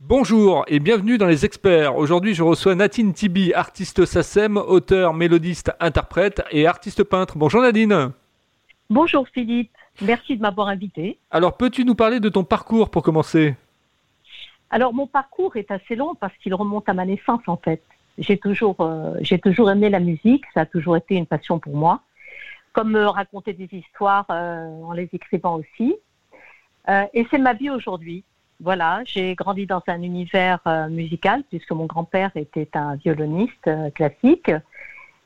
Bonjour 0.00 0.64
et 0.68 0.80
bienvenue 0.80 1.18
dans 1.18 1.26
les 1.26 1.44
experts. 1.44 1.96
Aujourd'hui, 1.96 2.34
je 2.34 2.42
reçois 2.42 2.74
Nadine 2.74 3.14
Tibi, 3.14 3.54
artiste 3.54 4.04
SACEM, 4.04 4.56
auteur, 4.56 5.14
mélodiste, 5.14 5.72
interprète 5.80 6.42
et 6.50 6.66
artiste 6.66 7.04
peintre. 7.04 7.38
Bonjour 7.38 7.62
Nadine. 7.62 8.10
Bonjour 8.90 9.26
Philippe, 9.28 9.70
merci 10.02 10.36
de 10.36 10.42
m'avoir 10.42 10.68
invité. 10.68 11.18
Alors, 11.30 11.56
peux-tu 11.56 11.84
nous 11.84 11.94
parler 11.94 12.20
de 12.20 12.28
ton 12.28 12.44
parcours 12.44 12.90
pour 12.90 13.02
commencer? 13.02 13.54
Alors, 14.68 14.92
mon 14.92 15.06
parcours 15.06 15.56
est 15.56 15.70
assez 15.70 15.94
long 15.94 16.14
parce 16.16 16.36
qu'il 16.38 16.54
remonte 16.54 16.88
à 16.88 16.92
ma 16.92 17.06
naissance 17.06 17.42
en 17.46 17.56
fait. 17.56 17.82
J'ai 18.18 18.36
toujours, 18.36 18.76
euh, 18.80 19.14
j'ai 19.20 19.38
toujours 19.38 19.70
aimé 19.70 19.88
la 19.88 20.00
musique, 20.00 20.44
ça 20.52 20.62
a 20.62 20.66
toujours 20.66 20.96
été 20.96 21.14
une 21.14 21.26
passion 21.26 21.58
pour 21.58 21.76
moi. 21.76 22.00
Comme 22.72 22.90
me 22.90 23.06
raconter 23.06 23.52
des 23.52 23.68
histoires 23.72 24.26
euh, 24.30 24.82
en 24.82 24.92
les 24.92 25.08
écrivant 25.12 25.56
aussi. 25.60 25.94
Euh, 26.88 27.04
et 27.14 27.26
c'est 27.30 27.38
ma 27.38 27.54
vie 27.54 27.70
aujourd'hui. 27.70 28.24
Voilà, 28.64 29.02
j'ai 29.04 29.34
grandi 29.34 29.66
dans 29.66 29.82
un 29.88 30.00
univers 30.00 30.58
euh, 30.66 30.88
musical 30.88 31.42
puisque 31.50 31.72
mon 31.72 31.84
grand-père 31.84 32.30
était 32.34 32.70
un 32.72 32.94
violoniste 32.96 33.66
euh, 33.66 33.90
classique 33.90 34.50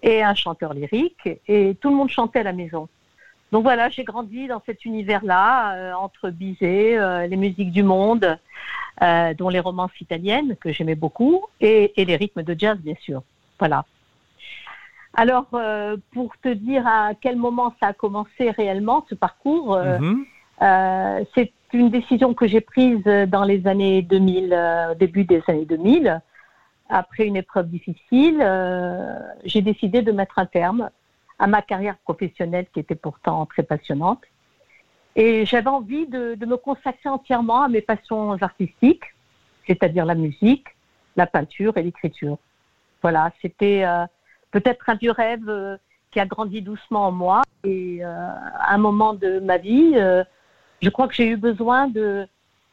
et 0.03 0.25
un 0.25 0.35
chanteur 0.35 0.75
lyrique 0.75 1.29
et 1.47 1.77
tout 1.81 1.91
le 1.91 1.95
monde 1.95 2.09
chantait 2.09 2.41
à 2.41 2.43
la 2.43 2.53
maison. 2.53 2.89
Donc 3.53 3.63
voilà, 3.63 3.91
j'ai 3.91 4.03
grandi 4.03 4.49
dans 4.49 4.61
cet 4.67 4.85
univers-là, 4.85 5.75
euh, 5.75 5.93
entre 5.93 6.31
Bizet, 6.31 6.99
les 7.29 7.37
musiques 7.37 7.71
du 7.71 7.85
monde, 7.85 8.37
dont 9.01 9.49
les 9.49 9.61
romances 9.61 10.01
italiennes 10.01 10.57
que 10.57 10.73
j'aimais 10.73 10.97
beaucoup, 10.97 11.45
et, 11.61 11.93
les 11.97 12.17
rythmes 12.17 12.43
de 12.43 12.57
jazz, 12.59 12.77
bien 12.79 12.97
sûr. 13.01 13.23
Voilà. 13.61 13.85
Alors, 15.15 15.47
pour 16.13 16.37
te 16.43 16.49
dire 16.49 16.85
à 16.89 17.13
quel 17.21 17.37
moment 17.37 17.73
ça 17.79 17.89
a 17.89 17.93
commencé 17.93 18.51
réellement, 18.51 19.07
ce 19.09 19.15
parcours, 19.15 19.79
mm-hmm. 20.61 21.27
c'est 21.35 21.53
une 21.73 21.91
décision 21.91 22.35
que 22.35 22.47
j'ai 22.47 22.61
prise 22.61 23.05
dans 23.05 23.45
les 23.45 23.67
années 23.67 24.03
2000, 24.03 24.53
euh, 24.53 24.95
début 24.95 25.25
des 25.25 25.43
années 25.49 25.67
2000. 25.67 26.21
Après 26.89 27.27
une 27.27 27.37
épreuve 27.37 27.69
difficile, 27.69 28.39
euh, 28.41 29.19
j'ai 29.45 29.61
décidé 29.61 30.01
de 30.03 30.13
mettre 30.13 30.39
un 30.39 30.47
terme 30.47 30.91
à 31.39 31.47
ma 31.47 31.61
carrière 31.61 31.99
professionnelle 31.99 32.67
qui 32.73 32.81
était 32.81 32.95
pourtant 32.95 33.45
très 33.47 33.63
passionnante. 33.63 34.23
Et 35.15 35.45
j'avais 35.45 35.69
envie 35.69 36.07
de, 36.07 36.37
me 36.47 36.57
consacrer 36.57 37.09
entièrement 37.09 37.63
à 37.63 37.69
mes 37.69 37.83
passions 37.83 38.33
artistiques, 38.41 39.05
c'est-à-dire 39.67 40.07
la 40.07 40.15
musique, 40.15 40.69
la 41.17 41.27
peinture 41.27 41.77
et 41.77 41.83
l'écriture. 41.83 42.39
Voilà, 43.03 43.33
c'était 43.43 43.85
euh, 43.85 44.07
peut-être 44.53 44.89
un 44.89 44.95
vieux 44.95 45.11
rêve 45.11 45.79
qui 46.11 46.21
a 46.21 46.27
grandi 46.27 46.63
doucement 46.63 47.09
en 47.09 47.13
moi. 47.13 47.43
Et 47.65 48.03
à 48.03 48.73
un 48.73 48.79
moment 48.79 49.13
de 49.13 49.41
ma 49.41 49.59
vie, 49.59 49.95
je 50.81 50.89
crois 50.91 51.09
que 51.09 51.15
j'ai 51.15 51.29
eu 51.29 51.37
besoin 51.37 51.89
de, 51.89 52.27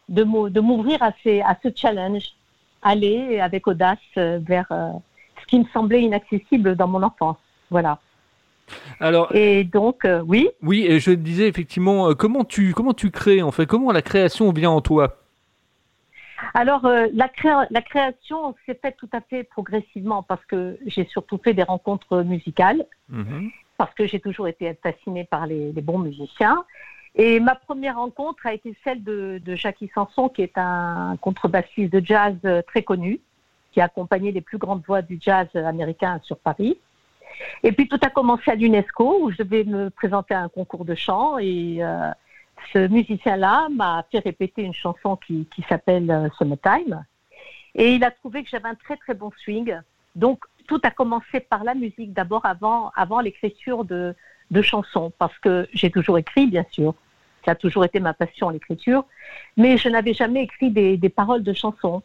de 0.10 0.60
m'ouvrir 0.60 1.02
à, 1.02 1.08
à 1.08 1.56
ce 1.64 1.70
challenge, 1.76 2.24
aller 2.82 3.40
avec 3.40 3.68
audace 3.68 3.98
euh, 4.18 4.40
vers 4.42 4.68
euh, 4.72 4.92
ce 5.42 5.46
qui 5.48 5.60
me 5.60 5.66
semblait 5.74 6.04
inaccessible 6.04 6.76
dans 6.76 6.88
mon 6.88 7.02
enfance. 7.02 7.38
Voilà. 7.72 8.00
Alors, 9.00 9.36
et 9.36 9.64
donc, 9.64 10.06
euh, 10.06 10.22
oui. 10.22 10.50
Oui, 10.62 10.86
et 10.88 11.00
je 11.00 11.12
disais 11.12 11.48
effectivement, 11.48 12.14
comment 12.14 12.44
tu 12.44 12.74
comment 12.74 12.94
tu 12.94 13.12
crées 13.12 13.42
en 13.42 13.52
fait? 13.52 13.66
Comment 13.66 13.92
la 13.92 14.02
création 14.02 14.52
vient 14.52 14.72
en 14.72 14.82
toi? 14.82 15.18
Alors, 16.54 16.84
la, 16.84 17.30
la 17.70 17.82
création 17.82 18.56
s'est 18.66 18.80
faite 18.82 18.98
tout 18.98 19.10
à 19.14 19.22
fait 19.22 19.44
progressivement 19.44 20.24
parce 20.24 20.44
que 20.46 20.78
j'ai 20.86 21.06
surtout 21.06 21.40
fait 21.44 21.54
des 21.54 21.64
rencontres 21.64 22.24
musicales, 22.24 22.86
mhm. 23.10 23.50
parce 23.78 23.94
que 23.94 24.06
j'ai 24.06 24.20
toujours 24.20 24.48
été 24.48 24.74
fascinée 24.82 25.24
par 25.24 25.48
les, 25.48 25.72
les 25.72 25.82
bons 25.82 26.00
musiciens. 26.00 26.64
Et 27.18 27.40
ma 27.40 27.56
première 27.56 27.96
rencontre 27.96 28.46
a 28.46 28.54
été 28.54 28.76
celle 28.84 29.04
de, 29.04 29.42
Jackie 29.56 29.90
Sanson, 29.94 30.28
qui 30.28 30.42
est 30.42 30.58
un 30.58 31.16
contrebassiste 31.22 31.94
de 31.94 32.06
jazz 32.06 32.36
très 32.68 32.84
connu, 32.84 33.22
qui 33.72 33.80
a 33.80 33.86
accompagné 33.86 34.32
les 34.32 34.42
plus 34.42 34.58
grandes 34.58 34.84
voix 34.86 35.02
du 35.02 35.18
jazz 35.20 35.48
américain 35.56 36.20
sur 36.24 36.38
Paris. 36.38 36.78
Et 37.64 37.72
puis 37.72 37.88
tout 37.88 38.00
a 38.02 38.10
commencé 38.10 38.52
à 38.52 38.56
l'UNESCO, 38.56 39.20
où 39.22 39.32
je 39.32 39.38
devais 39.38 39.64
me 39.64 39.90
présenter 39.90 40.34
à 40.34 40.42
un 40.42 40.50
concours 40.50 40.84
de 40.84 40.96
chant. 40.96 41.38
Et 41.38 41.78
euh, 41.80 42.12
ce 42.74 42.88
musicien-là 42.88 43.70
m'a 43.70 44.06
fait 44.12 44.20
répéter 44.20 44.64
une 44.64 44.74
chanson 44.74 45.16
qui, 45.16 45.48
s'appelle 45.70 46.12
euh, 46.12 46.30
Summertime. 46.38 47.06
Et 47.76 47.96
il 47.96 48.04
a 48.04 48.12
trouvé 48.12 48.44
que 48.44 48.50
j'avais 48.50 48.70
un 48.70 48.76
très 48.76 48.98
très 48.98 49.14
bon 49.14 49.32
swing. 49.44 49.78
Donc 50.16 50.44
tout 50.68 50.80
a 50.84 50.92
commencé 50.92 51.40
par 51.40 51.64
la 51.64 51.76
musique 51.76 52.14
d'abord, 52.14 52.46
avant, 52.46 52.92
avant 52.96 53.20
l'écriture 53.20 53.86
de 53.86 54.16
chansons, 54.62 55.12
parce 55.18 55.38
que 55.40 55.68
j'ai 55.74 55.92
toujours 55.92 56.18
écrit, 56.18 56.48
bien 56.48 56.66
sûr. 56.72 56.94
Ça 57.46 57.52
a 57.52 57.56
toujours 57.56 57.86
été 57.86 58.00
ma 58.00 58.14
passion, 58.14 58.50
l'écriture. 58.50 59.06
Mais 59.56 59.78
je 59.78 59.88
n'avais 59.88 60.14
jamais 60.14 60.44
écrit 60.44 60.72
des, 60.72 61.10
paroles 61.10 61.44
de 61.44 61.54
chansons. 61.54 62.02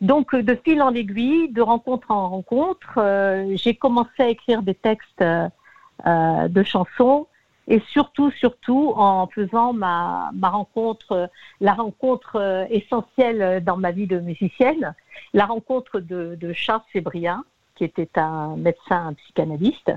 Donc, 0.00 0.36
de 0.36 0.54
fil 0.54 0.82
en 0.82 0.94
aiguille, 0.94 1.48
de 1.48 1.62
rencontre 1.62 2.10
en 2.10 2.28
rencontre, 2.28 2.98
euh, 2.98 3.56
j'ai 3.56 3.74
commencé 3.74 4.20
à 4.20 4.28
écrire 4.28 4.62
des 4.62 4.74
textes 4.74 5.22
euh, 5.22 6.48
de 6.48 6.62
chansons 6.62 7.26
et 7.66 7.82
surtout, 7.90 8.30
surtout 8.30 8.92
en 8.96 9.26
faisant 9.26 9.72
ma, 9.72 10.30
rencontre, 10.40 11.28
la 11.60 11.72
rencontre 11.72 12.36
euh, 12.36 12.64
essentielle 12.70 13.62
dans 13.64 13.76
ma 13.76 13.90
vie 13.90 14.06
de 14.06 14.20
musicienne, 14.20 14.94
la 15.32 15.46
rencontre 15.46 15.98
de, 15.98 16.52
Charles 16.52 16.82
Sébrien, 16.92 17.44
qui 17.74 17.84
était 17.84 18.10
un 18.16 18.56
médecin 18.56 19.08
un 19.08 19.14
psychanalyste 19.14 19.92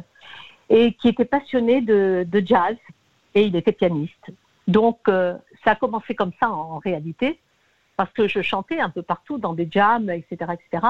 et 0.70 0.94
qui 0.94 1.10
était 1.10 1.26
passionné 1.26 1.82
de 1.82 2.44
jazz 2.44 2.76
et 3.36 3.44
il 3.44 3.56
était 3.56 3.72
pianiste. 3.72 4.32
Donc, 4.68 5.00
euh, 5.08 5.36
ça 5.64 5.72
a 5.72 5.76
commencé 5.76 6.16
comme 6.16 6.32
ça 6.40 6.50
en, 6.50 6.80
réalité, 6.80 7.40
parce 7.98 8.12
que 8.14 8.28
je 8.28 8.42
chantais 8.42 8.80
un 8.80 8.90
peu 8.90 9.02
partout 9.02 9.38
dans 9.38 9.54
des 9.54 9.68
jams, 9.70 10.10
etc., 10.10 10.52
etc., 10.54 10.88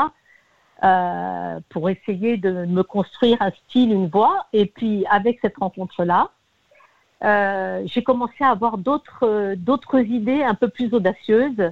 euh, 0.84 1.60
pour 1.70 1.90
essayer 1.90 2.38
de 2.38 2.66
me 2.66 2.82
construire 2.82 3.42
un 3.42 3.52
style, 3.52 3.92
une 3.92 4.08
voix. 4.08 4.48
Et 4.52 4.66
puis, 4.66 5.06
avec 5.10 5.40
cette 5.42 5.58
rencontre-là, 5.58 6.32
euh, 7.24 7.84
j'ai 7.86 8.04
commencé 8.04 8.44
à 8.44 8.50
avoir 8.50 8.80
d'autres 8.80 9.54
d'autres 9.56 10.00
idées 10.00 10.42
un 10.42 10.56
peu 10.56 10.70
plus 10.70 10.94
audacieuses 10.94 11.72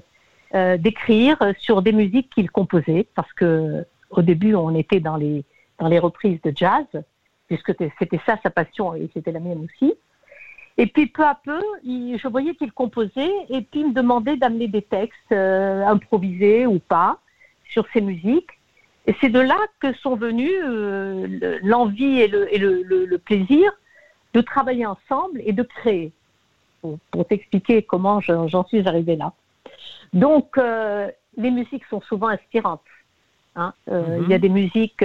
d'écrire 0.51 1.37
sur 1.59 1.83
des 1.83 1.91
musiques 1.91 2.31
qu'il 2.33 2.49
composait, 2.49 3.07
parce 3.13 3.31
que 3.33 3.85
au 4.09 4.23
début, 4.23 4.55
on 4.55 4.73
était 4.73 4.99
dans 4.99 5.15
les 5.15 5.43
dans 5.79 5.87
les 5.87 5.99
reprises 5.99 6.41
de 6.41 6.51
jazz, 6.55 6.85
puisque 7.47 7.73
c'était 7.99 8.19
ça 8.25 8.37
sa 8.41 8.49
passion 8.49 8.95
et 8.95 9.09
c'était 9.13 9.31
la 9.31 9.39
mienne 9.39 9.65
aussi. 9.65 9.93
Et 10.79 10.87
puis 10.87 11.07
peu 11.07 11.25
à 11.25 11.35
peu, 11.35 11.61
je 11.83 12.27
voyais 12.29 12.55
qu'il 12.55 12.71
composait 12.71 13.33
et 13.49 13.61
puis 13.61 13.81
il 13.81 13.89
me 13.89 13.93
demandait 13.93 14.37
d'amener 14.37 14.69
des 14.69 14.81
textes 14.81 15.33
euh, 15.33 15.85
improvisés 15.85 16.65
ou 16.65 16.79
pas 16.79 17.19
sur 17.69 17.85
ses 17.91 17.99
musiques. 17.99 18.51
Et 19.05 19.13
c'est 19.19 19.27
de 19.27 19.41
là 19.41 19.57
que 19.81 19.91
sont 19.95 20.15
venus 20.15 20.53
euh, 20.63 21.59
l'envie 21.63 22.21
et, 22.21 22.29
le, 22.29 23.17
plaisir 23.17 23.69
de 24.33 24.39
travailler 24.39 24.85
ensemble 24.85 25.41
et 25.43 25.51
de 25.51 25.63
créer. 25.63 26.13
Pour, 26.81 27.27
t'expliquer 27.27 27.83
comment 27.83 28.21
j'en 28.21 28.65
suis 28.65 28.87
arrivée 28.87 29.17
là. 29.17 29.33
Donc, 30.13 30.57
euh, 30.57 31.11
les 31.35 31.51
musiques 31.51 31.83
sont 31.89 31.99
souvent 31.99 32.29
inspirantes. 32.29 32.79
Hein. 33.57 33.73
Il 33.87 34.29
y 34.29 34.33
a 34.33 34.37
mhm. 34.37 34.41
des 34.41 34.49
musiques 34.49 35.03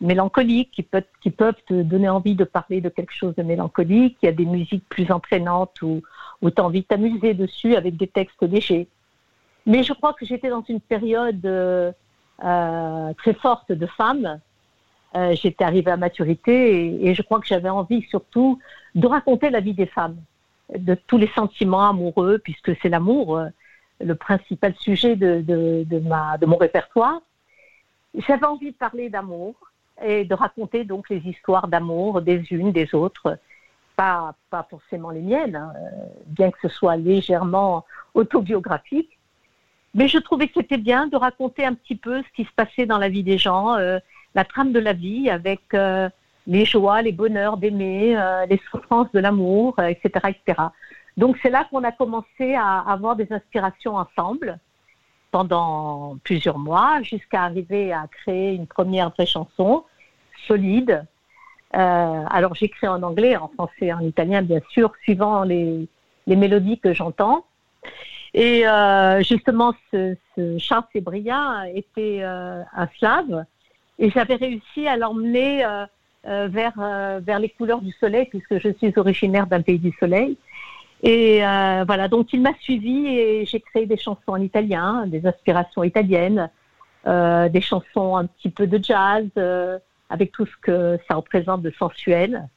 mélancoliques 0.00 0.70
qui 0.70 0.82
peuvent, 0.82 1.04
qui 1.22 1.30
peuvent 1.30 1.60
te 1.66 1.82
donner 1.82 2.08
envie 2.08 2.34
de 2.34 2.44
parler 2.44 2.80
de 2.80 2.88
quelque 2.88 3.12
chose 3.12 3.34
de 3.36 3.42
mélancolique. 3.42 4.16
Il 4.22 4.26
y 4.26 4.28
a 4.28 4.32
des 4.32 4.46
musiques 4.46 4.88
plus 4.88 5.10
entraînantes 5.10 5.82
où, 5.82 6.02
où 6.42 6.50
tu 6.50 6.60
as 6.60 6.64
envie 6.64 6.82
de 6.82 6.86
t'amuser 6.86 7.34
dessus 7.34 7.76
avec 7.76 7.96
des 7.96 8.06
textes 8.06 8.42
légers. 8.42 8.88
Mais 9.66 9.82
je 9.82 9.92
crois 9.92 10.14
que 10.14 10.24
j'étais 10.24 10.48
dans 10.48 10.64
une 10.68 10.80
période 10.80 11.44
euh, 11.44 11.92
euh 12.44 13.12
très 13.14 13.34
forte 13.34 13.72
de 13.72 13.86
femme. 13.86 14.40
Euh, 15.16 15.34
j'étais 15.34 15.64
arrivée 15.64 15.90
à 15.90 15.96
maturité 15.96 16.86
et, 16.86 17.08
et 17.08 17.14
je 17.14 17.22
crois 17.22 17.40
que 17.40 17.46
j'avais 17.46 17.68
envie 17.68 18.02
surtout 18.02 18.60
de 18.94 19.06
raconter 19.06 19.50
la 19.50 19.60
vie 19.60 19.74
des 19.74 19.86
femmes, 19.86 20.16
de 20.74 20.94
tous 20.94 21.18
les 21.18 21.28
sentiments 21.34 21.88
amoureux, 21.88 22.38
puisque 22.38 22.76
c'est 22.80 22.88
l'amour 22.88 23.36
euh, 23.36 23.48
le 24.00 24.14
principal 24.14 24.74
sujet 24.76 25.16
de, 25.16 25.42
de, 25.42 25.84
de, 25.84 25.98
ma, 25.98 26.38
de 26.38 26.46
mon 26.46 26.56
répertoire. 26.56 27.20
J'avais 28.14 28.46
envie 28.46 28.72
de 28.72 28.76
parler 28.76 29.08
d'amour, 29.08 29.54
et 30.04 30.24
de 30.24 30.34
raconter 30.34 30.84
donc 30.84 31.08
les 31.10 31.18
histoires 31.18 31.68
d'amour 31.68 32.22
des 32.22 32.44
unes, 32.50 32.72
des 32.72 32.94
autres, 32.94 33.38
pas, 33.96 34.34
pas 34.50 34.66
forcément 34.70 35.10
les 35.10 35.20
miennes, 35.20 35.56
hein, 35.56 35.72
bien 36.26 36.50
que 36.50 36.58
ce 36.62 36.68
soit 36.68 36.96
légèrement 36.96 37.84
autobiographique. 38.14 39.18
Mais 39.94 40.08
je 40.08 40.18
trouvais 40.18 40.46
que 40.46 40.54
c'était 40.56 40.78
bien 40.78 41.08
de 41.08 41.16
raconter 41.16 41.64
un 41.66 41.74
petit 41.74 41.96
peu 41.96 42.22
ce 42.22 42.28
qui 42.34 42.44
se 42.44 42.52
passait 42.54 42.86
dans 42.86 42.98
la 42.98 43.08
vie 43.08 43.24
des 43.24 43.38
gens, 43.38 43.74
euh, 43.74 43.98
la 44.34 44.44
trame 44.44 44.72
de 44.72 44.78
la 44.78 44.92
vie 44.92 45.28
avec 45.28 45.60
euh, 45.74 46.08
les 46.46 46.64
joies, 46.64 47.02
les 47.02 47.12
bonheurs 47.12 47.56
d'aimer, 47.56 48.16
euh, 48.16 48.46
les 48.46 48.60
souffrances 48.70 49.10
de 49.12 49.18
l'amour, 49.18 49.74
etc., 49.80 50.28
etc. 50.28 50.62
Donc 51.16 51.36
c'est 51.42 51.50
là 51.50 51.66
qu'on 51.70 51.84
a 51.84 51.92
commencé 51.92 52.54
à 52.54 52.78
avoir 52.78 53.16
des 53.16 53.30
inspirations 53.32 53.96
ensemble 53.96 54.58
pendant 55.32 56.16
plusieurs 56.24 56.58
mois 56.58 57.02
jusqu'à 57.02 57.42
arriver 57.42 57.92
à 57.92 58.06
créer 58.08 58.54
une 58.54 58.66
première 58.66 59.10
vraie 59.10 59.26
chanson 59.26 59.84
solide. 60.46 61.04
Euh, 61.76 62.24
alors 62.30 62.54
j'écris 62.54 62.88
en 62.88 63.02
anglais, 63.02 63.36
en 63.36 63.48
français, 63.48 63.92
en 63.92 64.00
italien 64.00 64.42
bien 64.42 64.60
sûr, 64.70 64.92
suivant 65.02 65.44
les, 65.44 65.88
les 66.26 66.36
mélodies 66.36 66.78
que 66.78 66.92
j'entends. 66.92 67.44
Et 68.32 68.62
justement, 69.22 69.74
ce, 69.90 70.14
Charles 70.58 70.84
Sébrien 70.92 71.64
était 71.74 72.22
un 72.22 72.88
slave 72.96 73.44
et 73.98 74.08
j'avais 74.08 74.36
réussi 74.36 74.86
à 74.86 74.96
l'emmener 74.96 75.66
vers, 76.24 76.74
vers 77.20 77.40
les 77.40 77.48
couleurs 77.48 77.80
du 77.80 77.90
soleil 77.90 78.26
puisque 78.26 78.60
je 78.60 78.72
suis 78.74 78.92
originaire 78.96 79.48
d'un 79.48 79.62
pays 79.62 79.80
du 79.80 79.92
soleil. 79.98 80.36
Et 81.02 81.44
euh, 81.44 81.84
voilà, 81.86 82.08
donc 82.08 82.32
il 82.32 82.42
m'a 82.42 82.52
suivi 82.60 83.06
et 83.06 83.46
j'ai 83.46 83.60
créé 83.60 83.86
des 83.86 83.96
chansons 83.96 84.20
en 84.32 84.40
italien, 84.40 85.06
des 85.06 85.26
inspirations 85.26 85.82
italiennes, 85.82 86.50
euh, 87.06 87.48
des 87.48 87.62
chansons 87.62 88.16
un 88.16 88.26
petit 88.26 88.50
peu 88.50 88.66
de 88.66 88.82
jazz, 88.82 89.26
euh, 89.38 89.78
avec 90.10 90.32
tout 90.32 90.44
ce 90.44 90.56
que 90.60 90.98
ça 91.08 91.14
représente 91.14 91.62
de 91.62 91.70
sensuel. 91.78 92.48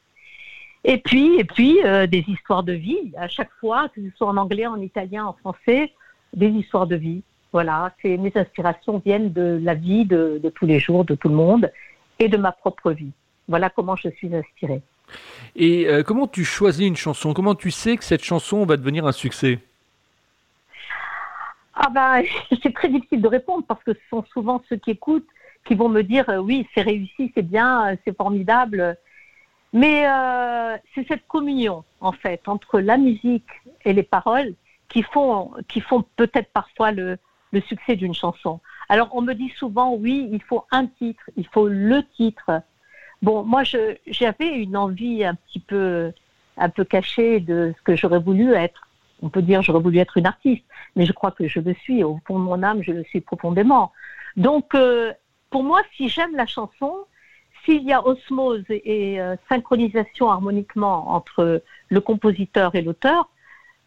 Et 0.84 0.98
puis, 0.98 1.40
et 1.40 1.46
puis 1.46 1.80
des 2.10 2.26
histoires 2.28 2.64
de 2.64 2.74
vie 2.74 3.14
à 3.18 3.30
chaque 3.30 3.52
fois, 3.62 3.88
que 3.90 4.02
ce 4.02 4.18
soit 4.18 4.28
en 4.28 4.36
anglais, 4.36 4.68
en 4.68 4.82
italien, 4.82 5.26
en 5.26 5.34
français, 5.34 5.94
des 6.34 6.50
histoires 6.50 6.88
de 6.88 6.98
vie. 6.98 7.24
Voilà, 7.54 7.94
c'est 8.02 8.18
mes 8.18 8.34
inspirations 8.36 9.02
viennent 9.06 9.32
de 9.32 9.60
la 9.62 9.76
vie 9.76 10.06
de, 10.06 10.42
de 10.44 10.50
tous 10.50 10.66
les 10.66 10.80
jours, 10.80 11.06
de 11.06 11.16
tout 11.16 11.30
le 11.30 11.36
monde, 11.36 11.72
et 12.20 12.28
de 12.28 12.36
ma 12.36 12.52
propre 12.52 12.92
vie. 12.92 13.12
Voilà 13.48 13.70
comment 13.70 13.96
je 13.96 14.10
suis 14.10 14.34
inspirée. 14.36 14.82
Et 15.56 15.88
euh, 15.88 16.04
comment 16.04 16.28
tu 16.28 16.44
choisis 16.44 16.88
une 16.88 16.96
chanson? 16.96 17.34
Comment 17.34 17.56
tu 17.56 17.72
sais 17.72 17.98
que 17.98 18.04
cette 18.04 18.24
chanson 18.24 18.66
va 18.66 18.78
devenir 18.78 19.06
un 19.06 19.12
succès? 19.12 19.60
Ah 21.76 21.90
ben, 21.94 22.24
c'est 22.64 22.74
très 22.74 22.90
difficile 22.90 23.22
de 23.22 23.28
répondre 23.28 23.66
parce 23.68 23.84
que 23.84 23.94
ce 23.94 24.00
sont 24.10 24.24
souvent 24.32 24.64
ceux 24.70 24.78
qui 24.78 24.92
écoutent 24.92 25.28
qui 25.65 25.75
vont 25.75 25.89
me 25.89 26.04
dire 26.04 26.30
euh, 26.30 26.38
oui, 26.38 26.68
c'est 26.74 26.81
réussi, 26.81 27.31
c'est 27.36 27.48
bien, 27.48 27.92
euh, 27.92 27.95
c'est 28.04 28.15
formidable. 28.15 28.98
Mais 29.75 30.06
c'est 30.94 31.07
cette 31.07 31.25
communion 31.27 31.83
en 32.00 32.12
fait 32.12 32.48
entre 32.48 32.80
la 32.80 32.95
musique 32.95 33.50
et 33.86 33.94
les 33.94 34.04
paroles 34.04 34.54
qui 34.88 35.01
font 35.01 35.51
qui 35.68 35.81
font 35.81 36.06
peut-être 36.15 36.51
parfois 36.54 36.92
le, 36.92 37.18
le 37.51 37.62
succès 37.62 37.95
d'une 37.95 38.13
chanson. 38.13 38.60
Alors 38.88 39.10
on 39.13 39.24
me 39.24 39.33
dit 39.33 39.51
souvent 39.57 39.95
oui, 39.95 40.30
il 40.31 40.44
faut 40.44 40.65
un 40.69 40.86
titre, 40.86 41.24
il 41.38 41.48
faut 41.48 41.68
le 41.68 42.04
titre. 42.15 42.62
Bon, 43.24 43.45
moi, 43.45 43.63
j'avais 43.63 44.50
une 44.50 44.75
envie 44.75 45.24
un 45.24 45.36
petit 45.36 45.62
peu, 45.62 46.12
un 46.57 46.69
peu 46.69 46.83
cachée 46.83 47.39
de 47.39 47.74
ce 47.77 47.81
que 47.83 47.95
j'aurais 47.95 48.19
voulu 48.19 48.51
être. 48.54 48.89
On 49.21 49.30
peut 49.30 49.42
dire 49.42 49.62
j'aurais 49.62 49.80
voulu 49.80 50.00
être 50.00 50.18
une 50.18 50.25
artiste, 50.25 50.65
mais 50.98 51.06
je 51.06 51.13
crois 51.13 51.31
que 51.31 51.48
je 51.48 51.62
le 51.62 51.74
suis. 51.74 52.04
Au 52.04 52.19
fond 52.27 52.38
de 52.38 52.44
mon 52.44 52.62
âme, 52.62 52.83
je 52.83 52.92
le 52.92 53.06
suis 53.06 53.21
profondément. 53.21 53.94
Donc, 54.36 54.75
euh, 54.75 55.13
pour 55.54 55.64
moi, 55.64 55.84
si 55.96 56.10
j'aime 56.10 56.36
la 56.36 56.48
chanson, 56.48 57.06
s'il 57.64 57.84
y 57.84 57.94
a 57.94 58.04
osmose 58.04 58.64
et, 58.70 59.22
euh, 59.22 59.36
synchronisation 59.48 60.32
harmoniquement 60.32 61.12
entre 61.12 61.62
le 61.90 62.02
compositeur 62.02 62.74
et 62.74 62.82
l'auteur, 62.82 63.30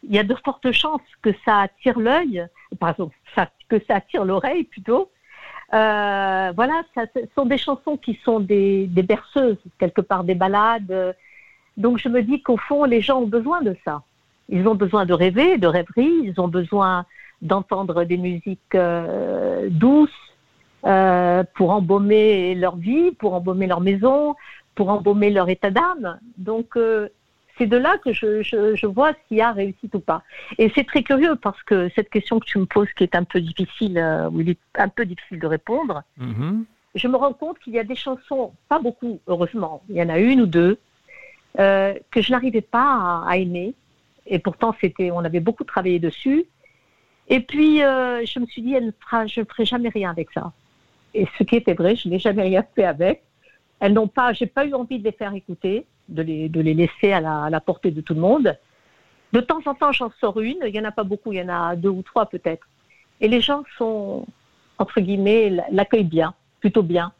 il 0.04 0.14
y 0.14 0.18
a 0.20 0.22
de 0.22 0.36
fortes 0.44 0.70
chances 0.70 1.08
que 1.22 1.30
ça 1.44 1.62
attire 1.62 1.98
l'œil, 1.98 2.46
pardon, 2.78 3.10
que 3.68 3.80
ça 3.88 3.96
attire 3.96 4.24
l'oreille 4.24 4.62
plutôt, 4.62 5.10
euh, 5.74 6.52
voilà, 6.54 6.84
ça, 6.94 7.02
ce 7.12 7.22
sont 7.34 7.46
des 7.46 7.58
chansons 7.58 7.96
qui 7.96 8.16
sont 8.24 8.38
des, 8.38 8.86
berceuses, 8.86 9.58
quelque 9.80 10.02
part 10.02 10.22
des 10.22 10.36
ballades. 10.36 11.16
Donc 11.76 11.98
je 11.98 12.08
me 12.08 12.22
dis 12.22 12.42
qu'au 12.42 12.58
fond, 12.58 12.84
les 12.84 13.00
gens 13.00 13.22
ont 13.22 13.26
besoin 13.26 13.60
de 13.62 13.76
ça. 13.84 14.04
Ils 14.50 14.68
ont 14.68 14.76
besoin 14.76 15.04
de 15.04 15.12
rêver, 15.12 15.58
de 15.58 15.66
rêverie, 15.66 16.14
ils 16.22 16.40
ont 16.40 16.46
besoin 16.46 17.06
d'entendre 17.42 18.04
des 18.04 18.18
musiques 18.18 18.76
euh, 18.76 19.66
douces 19.68 20.25
euh, 20.84 21.44
pour 21.54 21.70
embaumer 21.70 22.54
leur 22.54 22.76
vie, 22.76 23.12
pour 23.12 23.34
embaumer 23.34 23.66
leur 23.66 23.80
maison, 23.80 24.36
pour 24.74 24.90
embaumer 24.90 25.30
leur 25.30 25.48
état 25.48 25.70
d'âme. 25.70 26.18
Donc 26.36 26.76
c'est 27.58 27.66
de 27.66 27.76
là 27.76 27.96
que 27.98 28.12
je, 28.12 28.42
je, 28.42 28.86
vois 28.86 29.12
s'il 29.26 29.38
y 29.38 29.40
a 29.40 29.52
réussite 29.52 29.94
ou 29.94 30.00
pas. 30.00 30.22
Et 30.58 30.70
c'est 30.74 30.84
très 30.84 31.02
curieux 31.02 31.36
parce 31.36 31.62
que 31.62 31.88
cette 31.94 32.10
question 32.10 32.38
que 32.38 32.44
tu 32.44 32.58
me 32.58 32.66
poses, 32.66 32.92
qui 32.96 33.04
est 33.04 33.14
un 33.14 33.24
peu 33.24 33.40
difficile, 33.40 33.98
euh, 33.98 34.28
où 34.30 34.40
il 34.40 34.50
est 34.50 34.58
un 34.74 34.88
peu 34.88 35.06
difficile 35.06 35.38
de 35.38 35.46
répondre, 35.46 36.02
mm-hmm. 36.20 36.64
je 36.94 37.08
me 37.08 37.16
rends 37.16 37.32
compte 37.32 37.58
qu'il 37.60 37.72
y 37.74 37.78
a 37.78 37.84
des 37.84 37.94
chansons, 37.94 38.52
pas 38.68 38.78
beaucoup, 38.78 39.20
heureusement, 39.26 39.82
il 39.88 39.96
y 39.96 40.02
en 40.02 40.08
a 40.08 40.18
une 40.18 40.42
ou 40.42 40.46
deux, 40.46 40.78
euh, 41.58 41.94
que 42.10 42.20
je 42.20 42.30
n'arrivais 42.30 42.60
pas 42.60 43.24
à, 43.26 43.36
aimer. 43.38 43.74
Et 44.26 44.38
pourtant, 44.38 44.74
c'était, 44.80 45.10
on 45.10 45.20
avait 45.20 45.40
beaucoup 45.40 45.64
travaillé 45.64 45.98
dessus. 45.98 46.44
Et 47.28 47.40
puis, 47.40 47.82
euh, 47.82 48.24
je 48.26 48.38
me 48.38 48.46
suis 48.46 48.60
dit, 48.60 48.74
elle 48.74 48.92
fera, 49.00 49.26
je 49.26 49.40
ne 49.40 49.46
ferai 49.46 49.64
jamais 49.64 49.88
rien 49.88 50.10
avec 50.10 50.30
ça. 50.32 50.52
Et 51.14 51.26
ce 51.38 51.44
qui 51.44 51.56
était 51.56 51.74
vrai, 51.74 51.96
je 51.96 52.08
n'ai 52.08 52.18
jamais 52.18 52.42
rien 52.42 52.64
fait 52.74 52.84
avec. 52.84 53.22
Elles 53.80 53.92
n'ont 53.92 54.08
pas, 54.08 54.32
j'ai 54.32 54.46
pas 54.46 54.66
eu 54.66 54.74
envie 54.74 54.98
de 54.98 55.04
les 55.04 55.12
faire 55.12 55.34
écouter 55.34 55.86
de 56.08 56.22
les, 56.22 56.48
de 56.48 56.60
les 56.60 56.74
laisser 56.74 57.12
à 57.12 57.20
la, 57.20 57.60
portée 57.60 57.90
de 57.90 58.00
tout 58.00 58.14
le 58.14 58.20
monde. 58.20 58.56
De 59.32 59.40
temps 59.40 59.60
en 59.66 59.74
temps, 59.74 59.92
j'en 59.92 60.10
sors 60.20 60.40
une. 60.40 60.58
Il 60.64 60.72
n'y 60.72 60.80
en 60.80 60.84
a 60.84 60.92
pas 60.92 61.04
beaucoup, 61.04 61.32
il 61.32 61.38
y 61.38 61.42
en 61.42 61.48
a 61.48 61.76
deux 61.76 61.88
ou 61.88 62.02
trois 62.02 62.26
peut-être. 62.26 62.66
Et 63.20 63.28
les 63.28 63.40
gens 63.40 63.62
sont, 63.76 64.26
entre 64.78 65.00
guillemets, 65.00 65.50
l'accueillent 65.70 66.04
bien, 66.04 66.34
plutôt 66.60 66.82
bien. 66.82 67.12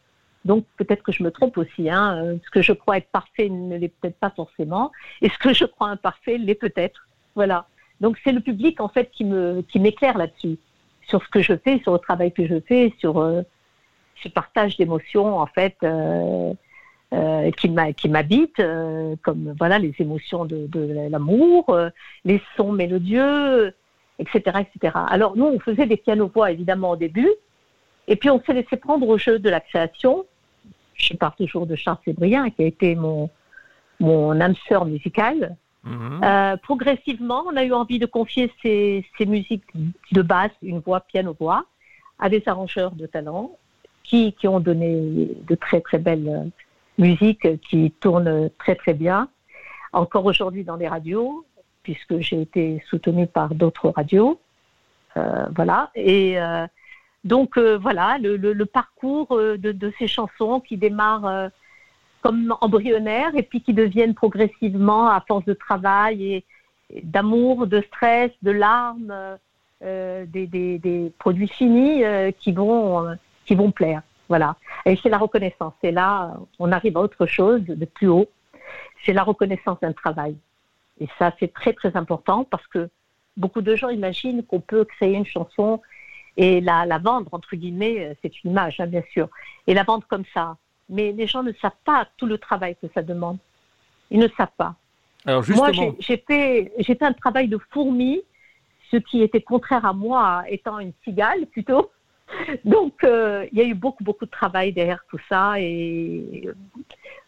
Donc 0.44 0.64
peut-être 0.76 1.02
que 1.02 1.12
je 1.12 1.22
me 1.22 1.30
trompe 1.30 1.58
aussi. 1.58 1.90
Hein. 1.90 2.36
Ce 2.44 2.50
que 2.50 2.62
je 2.62 2.72
crois 2.72 2.98
être 2.98 3.10
parfait 3.10 3.48
ne 3.48 3.76
l'est 3.76 3.88
peut-être 3.88 4.16
pas 4.16 4.30
forcément. 4.30 4.92
Et 5.20 5.28
ce 5.28 5.38
que 5.38 5.52
je 5.52 5.64
crois 5.64 5.88
imparfait 5.88 6.38
l'est 6.38 6.54
peut-être. 6.54 7.06
Voilà. 7.34 7.66
Donc 8.00 8.18
c'est 8.22 8.32
le 8.32 8.40
public 8.40 8.80
en 8.80 8.88
fait 8.88 9.10
qui 9.10 9.24
me 9.24 9.62
qui 9.62 9.80
m'éclaire 9.80 10.18
là-dessus, 10.18 10.58
sur 11.08 11.22
ce 11.22 11.28
que 11.28 11.40
je 11.40 11.54
fais, 11.56 11.80
sur 11.80 11.92
le 11.92 11.98
travail 11.98 12.32
que 12.32 12.46
je 12.46 12.60
fais, 12.60 12.94
sur 12.98 13.18
euh, 13.18 13.42
ce 14.22 14.28
partage 14.28 14.76
d'émotions 14.76 15.38
en 15.38 15.46
fait. 15.46 15.76
Euh, 15.82 16.52
euh, 17.12 17.52
qui 17.52 18.08
m'habitent, 18.08 18.58
euh, 18.58 19.14
comme 19.22 19.54
voilà 19.56 19.78
les 19.78 19.94
émotions 20.00 20.44
de, 20.44 20.68
l'amour, 21.08 21.70
euh, 21.70 21.88
les 22.24 22.42
sons 22.56 22.72
mélodieux, 22.72 23.72
etc., 24.18 24.40
etc. 24.62 24.92
Alors 25.08 25.36
nous, 25.36 25.44
on 25.44 25.60
faisait 25.60 25.86
des 25.86 25.96
pianos-voix 25.96 26.50
évidemment 26.50 26.90
au 26.90 26.96
début, 26.96 27.30
et 28.08 28.16
puis 28.16 28.28
on 28.28 28.42
s'est 28.42 28.54
laissé 28.54 28.76
prendre 28.76 29.08
au 29.08 29.18
jeu 29.18 29.38
de 29.38 29.48
la 29.48 29.60
création. 29.60 30.26
Je 30.94 31.14
parle 31.14 31.34
toujours 31.36 31.68
de 31.68 31.76
Charles 31.76 31.98
Sébrien, 32.04 32.50
qui 32.50 32.64
a 32.64 32.66
été 32.66 32.96
mon, 32.96 33.30
mon 34.00 34.40
âme 34.40 34.56
sœur 34.68 34.84
musicale. 34.84 35.56
Mhm. 35.84 36.58
progressivement, 36.64 37.44
on 37.46 37.54
a 37.56 37.62
eu 37.62 37.72
envie 37.72 38.00
de 38.00 38.06
confier 38.06 38.52
ces, 38.60 39.04
ces 39.16 39.26
musiques 39.26 39.62
de 40.10 40.22
basse, 40.22 40.50
une 40.60 40.80
voix 40.80 40.98
piano-voix, 40.98 41.66
à 42.18 42.28
des 42.28 42.42
arrangeurs 42.46 42.96
de 42.96 43.06
talent 43.06 43.56
qui, 44.08 44.34
ont 44.46 44.60
donné 44.60 45.30
de 45.46 45.54
très 45.54 45.80
très 45.80 45.98
belles 45.98 46.50
musique 46.98 47.60
qui 47.60 47.90
tourne 48.00 48.50
très 48.58 48.74
très 48.74 48.94
bien, 48.94 49.28
encore 49.92 50.24
aujourd'hui 50.24 50.64
dans 50.64 50.76
les 50.76 50.88
radios, 50.88 51.44
puisque 51.82 52.18
j'ai 52.18 52.42
été 52.42 52.82
soutenue 52.88 53.26
par 53.26 53.54
d'autres 53.54 53.90
radios. 53.90 54.40
Euh, 55.16 55.46
voilà. 55.54 55.90
Et 55.94 56.40
euh, 56.40 56.66
donc 57.24 57.56
euh, 57.56 57.78
voilà, 57.78 58.18
le, 58.18 58.64
parcours 58.64 59.28
de, 59.36 59.92
ces 59.98 60.06
chansons 60.06 60.60
qui 60.60 60.76
démarrent 60.76 61.50
comme 62.22 62.56
embryonnaires 62.60 63.34
et 63.34 63.42
puis 63.42 63.60
qui 63.60 63.72
deviennent 63.72 64.14
progressivement, 64.14 65.08
à 65.08 65.22
force 65.26 65.44
de 65.44 65.54
travail 65.54 66.25
et, 66.32 66.44
d'amour, 67.02 67.66
de 67.66 67.80
stress, 67.82 68.30
de 68.42 68.50
larmes, 68.52 69.14
des, 69.80 71.12
produits 71.18 71.48
finis 71.48 72.02
qui 72.38 72.52
vont 72.52 73.16
qui 73.46 73.54
vont 73.54 73.70
plaire. 73.70 74.02
Voilà. 74.28 74.56
Et 74.84 74.96
c'est 74.96 75.08
la 75.08 75.18
reconnaissance. 75.18 75.74
Et 75.82 75.92
là, 75.92 76.36
on 76.58 76.72
arrive 76.72 76.96
à 76.96 77.00
autre 77.00 77.26
chose 77.26 77.62
de 77.62 77.84
plus 77.84 78.08
haut. 78.08 78.28
C'est 79.04 79.12
la 79.12 79.22
reconnaissance 79.22 79.78
d'un 79.80 79.92
travail. 79.92 80.36
Et 81.00 81.08
ça, 81.18 81.32
c'est 81.38 81.52
très, 81.52 81.72
très 81.72 81.96
important 81.96 82.44
parce 82.44 82.66
que 82.66 82.88
beaucoup 83.36 83.62
de 83.62 83.76
gens 83.76 83.90
imaginent 83.90 84.42
qu'on 84.44 84.60
peut 84.60 84.84
créer 84.84 85.14
une 85.14 85.26
chanson 85.26 85.80
et 86.36 86.60
la, 86.60 86.84
la 86.86 86.98
vendre, 86.98 87.32
entre 87.32 87.56
guillemets, 87.56 88.16
c'est 88.20 88.42
une 88.42 88.50
image, 88.50 88.80
hein, 88.80 88.86
bien 88.86 89.02
sûr, 89.12 89.28
et 89.66 89.74
la 89.74 89.84
vendre 89.84 90.06
comme 90.08 90.24
ça. 90.34 90.56
Mais 90.88 91.12
les 91.12 91.26
gens 91.26 91.42
ne 91.42 91.52
savent 91.52 91.82
pas 91.84 92.06
tout 92.16 92.26
le 92.26 92.38
travail 92.38 92.76
que 92.80 92.88
ça 92.94 93.02
demande. 93.02 93.38
Ils 94.10 94.18
ne 94.18 94.28
savent 94.28 94.48
pas. 94.56 94.74
Alors 95.24 95.42
justement... 95.42 95.72
Moi, 95.72 95.94
j'ai 95.98 96.16
fait, 96.26 96.72
fait 96.82 97.02
un 97.02 97.12
travail 97.12 97.48
de 97.48 97.58
fourmi, 97.70 98.22
ce 98.90 98.96
qui 98.96 99.22
était 99.22 99.40
contraire 99.40 99.84
à 99.84 99.92
moi, 99.92 100.44
étant 100.48 100.78
une 100.78 100.92
cigale 101.04 101.46
plutôt. 101.46 101.90
Donc, 102.64 103.04
euh, 103.04 103.47
il 103.52 103.59
y 103.59 103.61
a 103.62 103.64
eu 103.64 103.75
beaucoup, 103.75 104.04
beaucoup 104.04 104.25
de 104.25 104.30
travail 104.30 104.73
derrière 104.73 105.04
tout 105.09 105.18
ça 105.28 105.54
et 105.59 106.49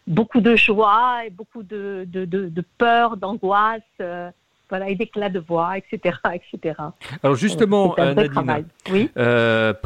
beaucoup 0.07 0.41
de 0.41 0.55
joie 0.55 1.25
et 1.25 1.29
beaucoup 1.29 1.63
de, 1.63 2.05
de, 2.07 2.25
de, 2.25 2.63
peur, 2.77 3.17
d'angoisse, 3.17 3.81
euh, 4.01 4.29
voilà, 4.69 4.89
et 4.89 4.95
d'éclat 4.95 5.29
de 5.29 5.39
voix, 5.39 5.77
etc., 5.77 6.17
etc. 6.33 6.75
Alors 7.23 7.35
justement, 7.35 7.95
euh, 7.97 8.13
Nadine, 8.13 8.65
oui 8.91 9.09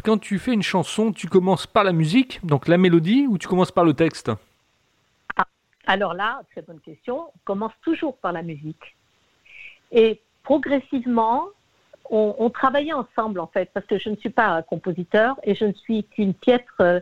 quand 0.04 0.18
tu 0.18 0.40
fais 0.40 0.54
une 0.54 0.64
chanson, 0.64 1.12
tu 1.12 1.28
commences 1.28 1.68
par 1.68 1.84
la 1.84 1.94
musique, 1.94 2.40
donc 2.44 2.68
la 2.68 2.78
mélodie, 2.78 3.26
ou 3.28 3.38
tu 3.38 3.48
commences 3.48 3.72
par 3.72 3.86
le 3.86 3.94
texte? 3.94 4.32
Ah, 5.38 5.46
Alors 5.86 6.14
là, 6.14 6.42
très 6.52 6.62
bonne 6.62 6.80
question. 6.80 7.28
On 7.28 7.40
commence 7.46 7.74
toujours 7.82 8.18
par 8.18 8.32
la 8.32 8.42
musique. 8.42 8.96
Et 9.92 10.20
progressivement, 10.44 11.48
on, 12.10 12.50
travaillait 12.50 12.94
ensemble 12.94 13.40
en 13.40 13.48
fait, 13.48 13.70
parce 13.74 13.86
que 13.86 13.98
je 13.98 14.10
ne 14.10 14.16
suis 14.16 14.30
pas 14.30 14.62
compositeur 14.64 15.40
et 15.44 15.56
je 15.56 15.66
ne 15.66 15.74
suis 15.74 16.04
qu'une 16.04 16.34
piètre 16.34 16.74
euh, 16.82 17.00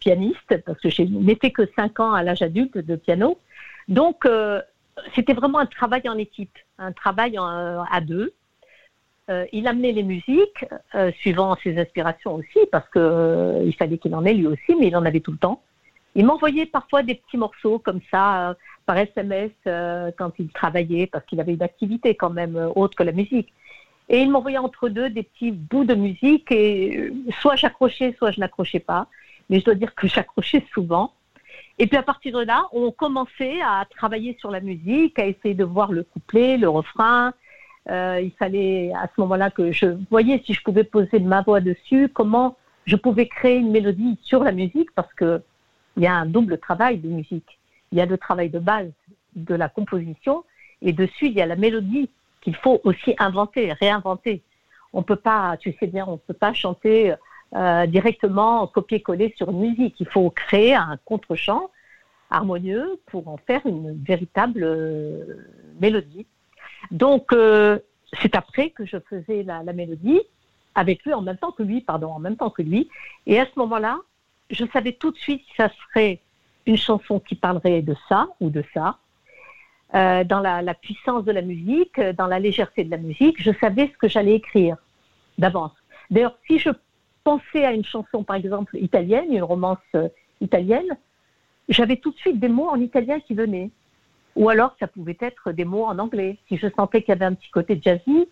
pianiste, 0.00 0.62
parce 0.64 0.80
que 0.80 0.90
je 0.90 1.02
n'ai 1.02 1.36
fait 1.36 1.50
que 1.50 1.68
5 1.76 2.00
ans 2.00 2.12
à 2.12 2.22
l'âge 2.22 2.42
adulte 2.42 2.78
de 2.78 2.96
piano. 2.96 3.38
Donc, 3.88 4.26
euh, 4.26 4.60
c'était 5.14 5.32
vraiment 5.32 5.58
un 5.58 5.66
travail 5.66 6.08
en 6.08 6.18
équipe, 6.18 6.58
un 6.78 6.92
travail 6.92 7.38
à 7.38 8.00
deux. 8.00 8.32
il 9.52 9.66
amenait 9.68 9.92
les 9.92 10.02
musiques 10.02 10.64
suivant 11.18 11.54
ses 11.62 11.78
inspirations 11.78 12.34
aussi, 12.34 12.60
parce 12.72 12.88
que 12.88 13.62
il 13.64 13.74
fallait 13.74 13.98
qu'il 13.98 14.14
en 14.14 14.24
ait 14.24 14.32
lui 14.32 14.46
aussi, 14.46 14.74
mais 14.78 14.86
il 14.86 14.96
en 14.96 15.04
avait 15.04 15.20
tout 15.20 15.32
le 15.32 15.38
temps. 15.38 15.60
Il 16.14 16.24
m'envoyait 16.24 16.64
parfois 16.64 17.02
des 17.02 17.14
petits 17.14 17.36
morceaux 17.36 17.78
comme 17.78 18.00
ça 18.10 18.56
par 18.86 18.96
SMS 18.96 19.50
quand 20.16 20.32
il 20.38 20.48
travaillait, 20.50 21.06
parce 21.06 21.26
qu'il 21.26 21.40
avait 21.40 21.54
une 21.54 21.62
activité 21.62 22.14
quand 22.14 22.30
même 22.30 22.56
autre 22.74 22.96
que 22.96 23.02
la 23.02 23.12
musique. 23.12 23.52
Et 24.08 24.20
il 24.22 24.30
m'envoyait 24.30 24.58
entre 24.58 24.88
deux 24.88 25.10
des 25.10 25.24
petits 25.24 25.50
bouts 25.50 25.84
de 25.84 25.94
musique 25.94 26.50
et 26.52 27.12
soit 27.40 27.56
j'accrochais, 27.56 28.14
soit 28.18 28.30
je 28.30 28.40
n'accrochais 28.40 28.80
pas. 28.80 29.08
Mais 29.50 29.60
je 29.60 29.64
dois 29.64 29.74
dire 29.74 29.94
que 29.94 30.06
j'accrochais 30.14 30.64
souvent. 30.72 31.12
Et 31.78 31.86
puis 31.86 31.96
à 31.96 32.02
partir 32.02 32.38
de 32.38 32.44
là, 32.44 32.66
on 32.72 32.90
commençait 32.90 33.60
à 33.60 33.84
travailler 33.90 34.36
sur 34.40 34.50
la 34.50 34.60
musique, 34.60 35.18
à 35.18 35.26
essayer 35.26 35.54
de 35.54 35.64
voir 35.64 35.92
le 35.92 36.04
couplet, 36.04 36.56
le 36.56 36.68
refrain. 36.68 37.34
Euh, 37.90 38.20
il 38.22 38.32
fallait 38.32 38.92
à 38.94 39.08
ce 39.14 39.20
moment-là 39.20 39.50
que 39.50 39.72
je 39.72 39.86
voyais 40.10 40.42
si 40.44 40.54
je 40.54 40.62
pouvais 40.62 40.84
poser 40.84 41.20
ma 41.20 41.42
voix 41.42 41.60
dessus, 41.60 42.08
comment 42.08 42.56
je 42.84 42.96
pouvais 42.96 43.26
créer 43.26 43.58
une 43.58 43.70
mélodie 43.70 44.18
sur 44.22 44.42
la 44.42 44.52
musique, 44.52 44.90
parce 44.94 45.12
que 45.14 45.42
il 45.96 46.02
y 46.02 46.06
a 46.06 46.14
un 46.14 46.26
double 46.26 46.58
travail 46.58 46.98
de 46.98 47.08
musique. 47.08 47.58
Il 47.92 47.98
y 47.98 48.00
a 48.00 48.06
le 48.06 48.18
travail 48.18 48.50
de 48.50 48.58
base 48.58 48.90
de 49.34 49.54
la 49.54 49.68
composition, 49.68 50.44
et 50.82 50.92
dessus 50.92 51.26
il 51.26 51.32
y 51.32 51.40
a 51.40 51.46
la 51.46 51.56
mélodie 51.56 52.10
qu'il 52.46 52.54
faut 52.54 52.80
aussi 52.84 53.16
inventer, 53.18 53.72
réinventer. 53.72 54.40
On 54.92 55.02
peut 55.02 55.16
pas, 55.16 55.56
tu 55.56 55.74
sais 55.80 55.88
bien, 55.88 56.04
on 56.06 56.16
peut 56.16 56.32
pas 56.32 56.52
chanter 56.52 57.12
euh, 57.56 57.86
directement 57.86 58.68
copier-coller 58.68 59.34
sur 59.36 59.50
une 59.50 59.58
musique. 59.58 59.96
Il 59.98 60.06
faut 60.06 60.30
créer 60.30 60.76
un 60.76 60.96
contre-champ 61.04 61.70
harmonieux 62.30 63.00
pour 63.06 63.26
en 63.26 63.36
faire 63.36 63.62
une 63.66 64.00
véritable 64.04 64.62
euh, 64.62 65.44
mélodie. 65.80 66.24
Donc, 66.92 67.32
euh, 67.32 67.80
c'est 68.22 68.36
après 68.36 68.70
que 68.70 68.86
je 68.86 68.98
faisais 69.10 69.42
la, 69.42 69.64
la, 69.64 69.72
mélodie 69.72 70.20
avec 70.76 71.04
lui 71.04 71.14
en 71.14 71.22
même 71.22 71.38
temps 71.38 71.50
que 71.50 71.64
lui, 71.64 71.80
pardon, 71.80 72.12
en 72.12 72.20
même 72.20 72.36
temps 72.36 72.50
que 72.50 72.62
lui. 72.62 72.88
Et 73.26 73.40
à 73.40 73.46
ce 73.46 73.58
moment-là, 73.58 73.98
je 74.50 74.64
savais 74.72 74.92
tout 74.92 75.10
de 75.10 75.16
suite 75.16 75.42
si 75.48 75.56
ça 75.56 75.68
serait 75.68 76.20
une 76.64 76.76
chanson 76.76 77.18
qui 77.18 77.34
parlerait 77.34 77.82
de 77.82 77.96
ça 78.08 78.28
ou 78.38 78.50
de 78.50 78.62
ça, 78.72 78.98
euh, 79.94 80.24
dans 80.24 80.40
la, 80.40 80.74
puissance 80.74 81.24
de 81.24 81.30
la 81.30 81.42
musique, 81.42 81.98
euh, 82.00 82.12
dans 82.12 82.26
la 82.26 82.40
légèreté 82.40 82.82
de 82.82 82.90
la 82.90 82.96
musique, 82.96 83.40
je 83.40 83.52
savais 83.60 83.88
ce 83.92 83.96
que 83.98 84.08
j'allais 84.08 84.34
écrire 84.34 84.76
d'avance. 85.38 85.70
D'ailleurs, 86.10 86.36
si 86.46 86.58
je 86.58 86.70
pensais 87.22 87.64
à 87.64 87.72
une 87.72 87.84
chanson, 87.84 88.24
par 88.24 88.34
exemple, 88.34 88.76
italienne, 88.78 89.26
une 89.30 89.44
romance 89.44 89.78
euh, 89.94 90.08
italienne, 90.40 90.88
j'avais 91.68 91.96
tout 91.96 92.10
de 92.10 92.16
suite 92.16 92.40
des 92.40 92.48
mots 92.48 92.68
en 92.68 92.80
italien 92.80 93.20
qui 93.20 93.34
venaient. 93.34 93.70
Ou 94.34 94.48
alors, 94.48 94.74
ça 94.80 94.88
pouvait 94.88 95.16
être 95.20 95.52
des 95.52 95.64
mots 95.64 95.84
en 95.84 96.00
anglais. 96.00 96.36
Si 96.48 96.56
je 96.56 96.66
sentais 96.76 97.02
qu'il 97.02 97.10
y 97.10 97.12
avait 97.12 97.24
un 97.24 97.34
petit 97.34 97.50
côté 97.50 97.80
jazzy, 97.80 98.28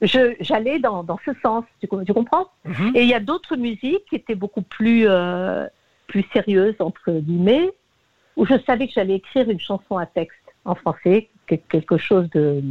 j'allais 0.00 0.78
dans, 0.78 1.02
dans, 1.02 1.18
ce 1.24 1.32
sens. 1.42 1.64
Tu, 1.80 1.88
tu 2.06 2.14
comprends? 2.14 2.46
Mhm. 2.64 2.92
Et 2.94 3.02
il 3.02 3.08
y 3.08 3.14
a 3.14 3.20
d'autres 3.20 3.56
musiques 3.56 4.04
qui 4.08 4.14
étaient 4.14 4.36
beaucoup 4.36 4.62
plus, 4.62 5.06
plus 6.06 6.24
sérieuses, 6.32 6.76
entre 6.78 7.12
guillemets, 7.12 7.72
où 8.36 8.44
je 8.44 8.54
savais 8.66 8.86
que 8.86 8.92
j'allais 8.92 9.16
écrire 9.16 9.48
une 9.50 9.60
chanson 9.60 9.96
à 9.96 10.06
texte 10.06 10.38
en 10.64 10.74
français, 10.74 11.28
quelque 11.46 11.96
chose 11.96 12.28
de 12.30 12.62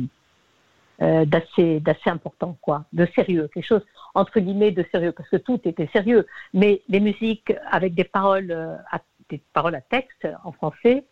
euh, 1.02 1.26
d'assez 1.26 1.80
d'assez 1.82 2.10
important, 2.10 2.58
quoi, 2.62 2.86
de 2.94 3.06
sérieux, 3.16 3.50
quelque 3.54 3.66
chose 3.66 3.86
entre 4.14 4.40
guillemets 4.40 4.72
de 4.72 4.86
sérieux, 4.92 5.12
parce 5.12 5.28
que 5.30 5.38
tout 5.38 5.60
était 5.66 5.88
sérieux. 5.88 6.26
Mais 6.54 6.82
les 6.88 7.00
musiques 7.00 7.54
avec 7.70 7.96
des 7.96 8.06
paroles 8.06 8.52
euh, 8.52 8.76
à, 8.92 9.02
des 9.30 9.42
paroles 9.54 9.76
à 9.76 9.82
texte 9.82 10.28
en 10.44 10.52
français, 10.52 11.04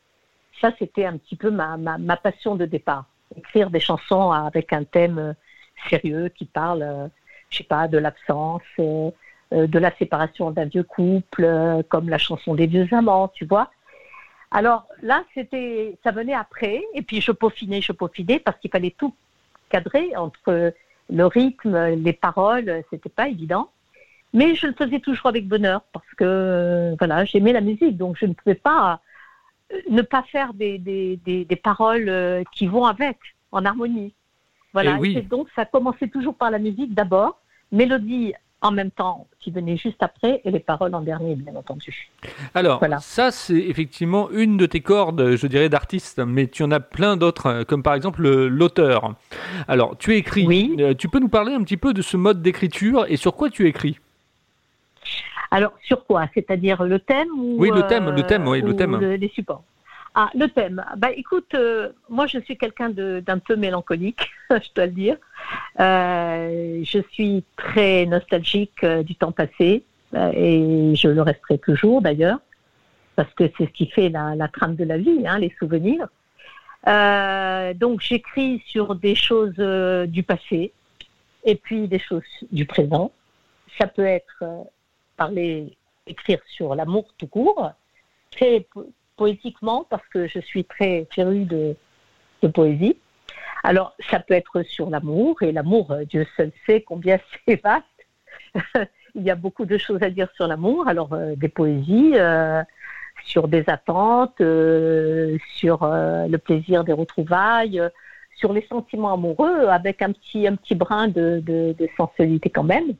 ça 0.61 0.71
c'était 0.79 1.05
un 1.05 1.17
petit 1.17 1.35
peu 1.35 1.51
ma, 1.51 1.77
ma, 1.77 1.97
ma, 1.97 2.15
passion 2.15 2.55
de 2.55 2.65
départ, 2.65 3.05
écrire 3.35 3.69
des 3.69 3.81
chansons 3.81 4.31
avec 4.31 4.71
un 4.71 4.83
thème 4.83 5.17
euh, 5.19 5.33
sérieux 5.89 6.29
qui 6.29 6.45
parle, 6.45 6.83
euh, 6.83 7.07
je 7.49 7.57
sais 7.57 7.63
pas, 7.63 7.87
de 7.87 7.97
l'absence. 7.97 8.61
de 8.77 9.79
la 9.79 9.91
séparation 9.97 10.49
d'un 10.49 10.65
vieux 10.65 10.83
couple, 10.83 11.45
comme 11.89 12.09
la 12.09 12.17
chanson 12.17 12.55
des 12.55 12.65
vieux 12.65 12.87
amants, 12.91 13.27
tu 13.27 13.45
vois. 13.45 13.69
Alors 14.53 14.87
là, 15.01 15.23
c'était, 15.33 15.97
ça 16.03 16.11
venait 16.11 16.35
après, 16.35 16.83
et 16.93 17.01
puis 17.01 17.21
je 17.21 17.31
peaufinais, 17.31 17.81
je 17.81 17.91
peaufinais, 17.91 18.39
parce 18.39 18.57
qu'il 18.59 18.69
fallait 18.69 18.95
tout 18.95 19.13
cadrer 19.69 20.15
entre 20.15 20.73
le 21.09 21.25
rythme, 21.25 21.95
les 21.95 22.13
paroles, 22.13 22.83
c'était 22.91 23.09
pas 23.09 23.27
évident. 23.27 23.71
Mais 24.31 24.55
je 24.55 24.67
le 24.67 24.73
faisais 24.73 24.99
toujours 24.99 25.27
avec 25.27 25.47
bonheur, 25.47 25.81
parce 25.91 26.09
que 26.17 26.95
voilà, 26.99 27.25
j'aimais 27.25 27.51
la 27.51 27.61
musique, 27.61 27.97
donc 27.97 28.15
je 28.19 28.27
ne 28.27 28.33
pouvais 28.33 28.55
pas 28.55 29.01
euh, 29.73 29.77
ne 29.89 30.03
pas 30.03 30.23
faire 30.23 30.53
des, 30.53 30.77
des, 30.77 31.17
des, 31.25 31.55
paroles 31.55 32.09
euh, 32.09 32.43
qui 32.53 32.67
vont 32.67 32.85
avec, 32.85 33.17
en 33.51 33.65
harmonie. 33.65 34.13
Voilà, 34.71 34.97
et 35.03 35.21
donc 35.21 35.47
ça 35.55 35.65
commençait 35.65 36.07
toujours 36.07 36.35
par 36.35 36.49
la 36.51 36.59
musique 36.59 36.93
d'abord, 36.93 37.39
mélodie 37.71 38.33
en 38.63 38.71
même 38.71 38.89
temps 38.91 39.27
qui 39.39 39.51
venait 39.51 39.77
juste 39.77 40.01
après 40.01 40.41
et 40.45 40.49
les 40.49 40.59
paroles 40.59 40.95
en 40.95 41.01
dernier, 41.01 41.35
bien 41.35 41.55
entendu. 41.55 42.09
Alors, 42.55 42.81
ça, 43.01 43.29
c'est 43.29 43.57
effectivement 43.57 44.31
une 44.31 44.57
de 44.57 44.65
tes 44.65 44.79
cordes, 44.79 45.35
je 45.35 45.47
dirais, 45.47 45.69
d'artiste, 45.69 46.19
mais 46.19 46.47
tu 46.47 46.63
en 46.63 46.71
as 46.71 46.79
plein 46.79 47.17
d'autres, 47.17 47.47
euh, 47.47 47.63
comme 47.65 47.83
par 47.83 47.93
exemple 47.93 48.27
l'auteur. 48.47 49.13
Alors, 49.67 49.97
tu 49.97 50.15
écris. 50.15 50.47
Oui. 50.47 50.75
Euh, 50.79 50.93
tu 50.93 51.09
peux 51.09 51.19
nous 51.19 51.27
parler 51.29 51.53
un 51.53 51.61
petit 51.63 51.77
peu 51.77 51.93
de 51.93 52.01
ce 52.01 52.17
mode 52.17 52.41
d'écriture 52.41 53.05
et 53.09 53.17
sur 53.17 53.35
quoi 53.35 53.49
tu 53.49 53.67
écris? 53.67 53.99
Alors, 55.51 55.73
sur 55.83 56.05
quoi? 56.05 56.27
C'est-à-dire 56.33 56.83
le 56.83 56.99
thème 56.99 57.27
ou, 57.37 57.57
Oui, 57.59 57.69
le 57.73 57.85
thème, 57.85 58.09
le 58.09 58.23
thème, 58.23 58.47
oui, 58.47 58.61
le 58.61 58.75
thème. 58.75 58.97
les 58.99 59.29
supports? 59.29 59.63
Ah, 60.15 60.29
le 60.35 60.47
thème. 60.47 60.83
Bah, 60.97 61.09
écoute, 61.15 61.53
euh, 61.55 61.89
moi, 62.07 62.27
je 62.27 62.39
suis 62.39 62.55
quelqu'un 62.57 62.89
d'un 62.89 63.39
peu 63.39 63.55
mélancolique, 63.55 64.29
je 64.59 64.69
dois 64.75 64.85
le 64.85 64.91
dire. 64.91 65.17
Euh, 65.79 66.81
je 66.83 66.99
suis 67.11 67.43
très 67.55 68.05
nostalgique 68.05 68.83
euh, 68.83 69.03
du 69.03 69.15
temps 69.15 69.31
passé 69.31 69.83
et 70.15 70.93
je 70.95 71.07
le 71.07 71.23
resterai 71.23 71.57
toujours 71.57 71.99
d'ailleurs, 72.03 72.37
parce 73.15 73.33
que 73.33 73.49
c'est 73.57 73.65
ce 73.65 73.71
qui 73.71 73.87
fait 73.87 74.09
la, 74.09 74.47
trame 74.47 74.75
de 74.75 74.83
la 74.83 74.99
vie, 74.99 75.23
hein, 75.25 75.39
les 75.39 75.51
souvenirs. 75.57 76.07
donc, 77.79 78.01
j'écris 78.01 78.61
sur 78.67 78.93
des 78.93 79.15
choses 79.15 79.57
du 80.07 80.21
passé 80.21 80.71
et 81.43 81.55
puis 81.55 81.87
des 81.87 81.97
choses 81.97 82.21
du 82.51 82.67
présent. 82.67 83.11
Ça 83.79 83.87
peut 83.87 84.05
être 84.05 84.43
parler, 85.17 85.75
écrire 86.05 86.39
sur 86.45 86.75
l'amour 86.75 87.05
tout 87.17 87.25
court. 87.25 87.71
C'est 88.37 88.67
poétiquement 89.15 89.85
parce 89.89 90.07
que 90.07 90.27
je 90.27 90.39
suis 90.39 90.65
très 90.65 91.07
férue 91.11 91.45
de, 91.45 91.75
poésie. 92.53 92.97
Alors, 93.63 93.95
ça 94.09 94.19
peut 94.19 94.33
être 94.33 94.63
sur 94.63 94.89
l'amour, 94.89 95.41
et 95.41 95.51
l'amour, 95.51 95.91
euh, 95.91 96.03
Dieu 96.05 96.27
seul 96.35 96.51
sait 96.65 96.81
combien 96.81 97.17
c'est 97.47 97.61
vaste. 97.61 97.85
Il 99.15 99.23
y 99.23 99.31
a 99.31 99.35
beaucoup 99.35 99.65
de 99.65 99.77
choses 99.77 100.01
à 100.01 100.09
dire 100.09 100.29
sur 100.35 100.47
l'amour. 100.47 100.87
Alors, 100.87 101.13
euh, 101.13 101.35
des 101.35 101.49
poésies, 101.49 102.13
euh, 102.15 102.63
sur 103.25 103.47
des 103.47 103.63
attentes, 103.67 104.39
sur 104.39 105.85
le 105.85 106.37
plaisir 106.37 106.83
des 106.83 106.91
retrouvailles, 106.91 107.81
sur 108.35 108.51
les 108.51 108.65
sentiments 108.67 109.13
amoureux, 109.13 109.67
avec 109.67 110.01
un 110.01 110.11
petit, 110.11 110.45
un 110.45 110.55
petit 110.55 110.75
brin 110.75 111.07
de, 111.07 111.41
de, 111.45 111.73
de 111.77 111.89
sensualité 111.95 112.49
quand 112.49 112.63
même. 112.63 112.95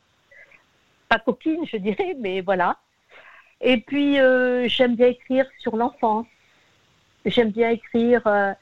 Pas 1.10 1.20
coquine, 1.20 1.66
je 1.66 1.78
dirais, 1.78 2.16
mais 2.20 2.40
voilà. 2.42 2.78
Et 3.64 3.78
puis, 3.78 4.20
euh, 4.20 4.68
j'aime 4.68 4.96
bien 4.96 5.08
écrire 5.08 5.46
sur 5.60 5.78
l'enfance. 5.78 6.28
J'aime 7.26 7.52
bien 7.52 7.70
écrire 7.70 8.22
euh, 8.28 8.54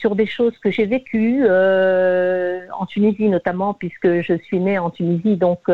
sur 0.00 0.16
des 0.16 0.26
choses 0.26 0.56
que 0.58 0.70
j'ai 0.70 0.86
vécues, 0.86 1.42
euh, 1.44 2.66
en 2.72 2.86
Tunisie 2.86 3.28
notamment, 3.28 3.74
puisque 3.74 4.22
je 4.22 4.34
suis 4.46 4.58
née 4.58 4.78
en 4.78 4.90
Tunisie. 4.90 5.36
Donc, 5.36 5.70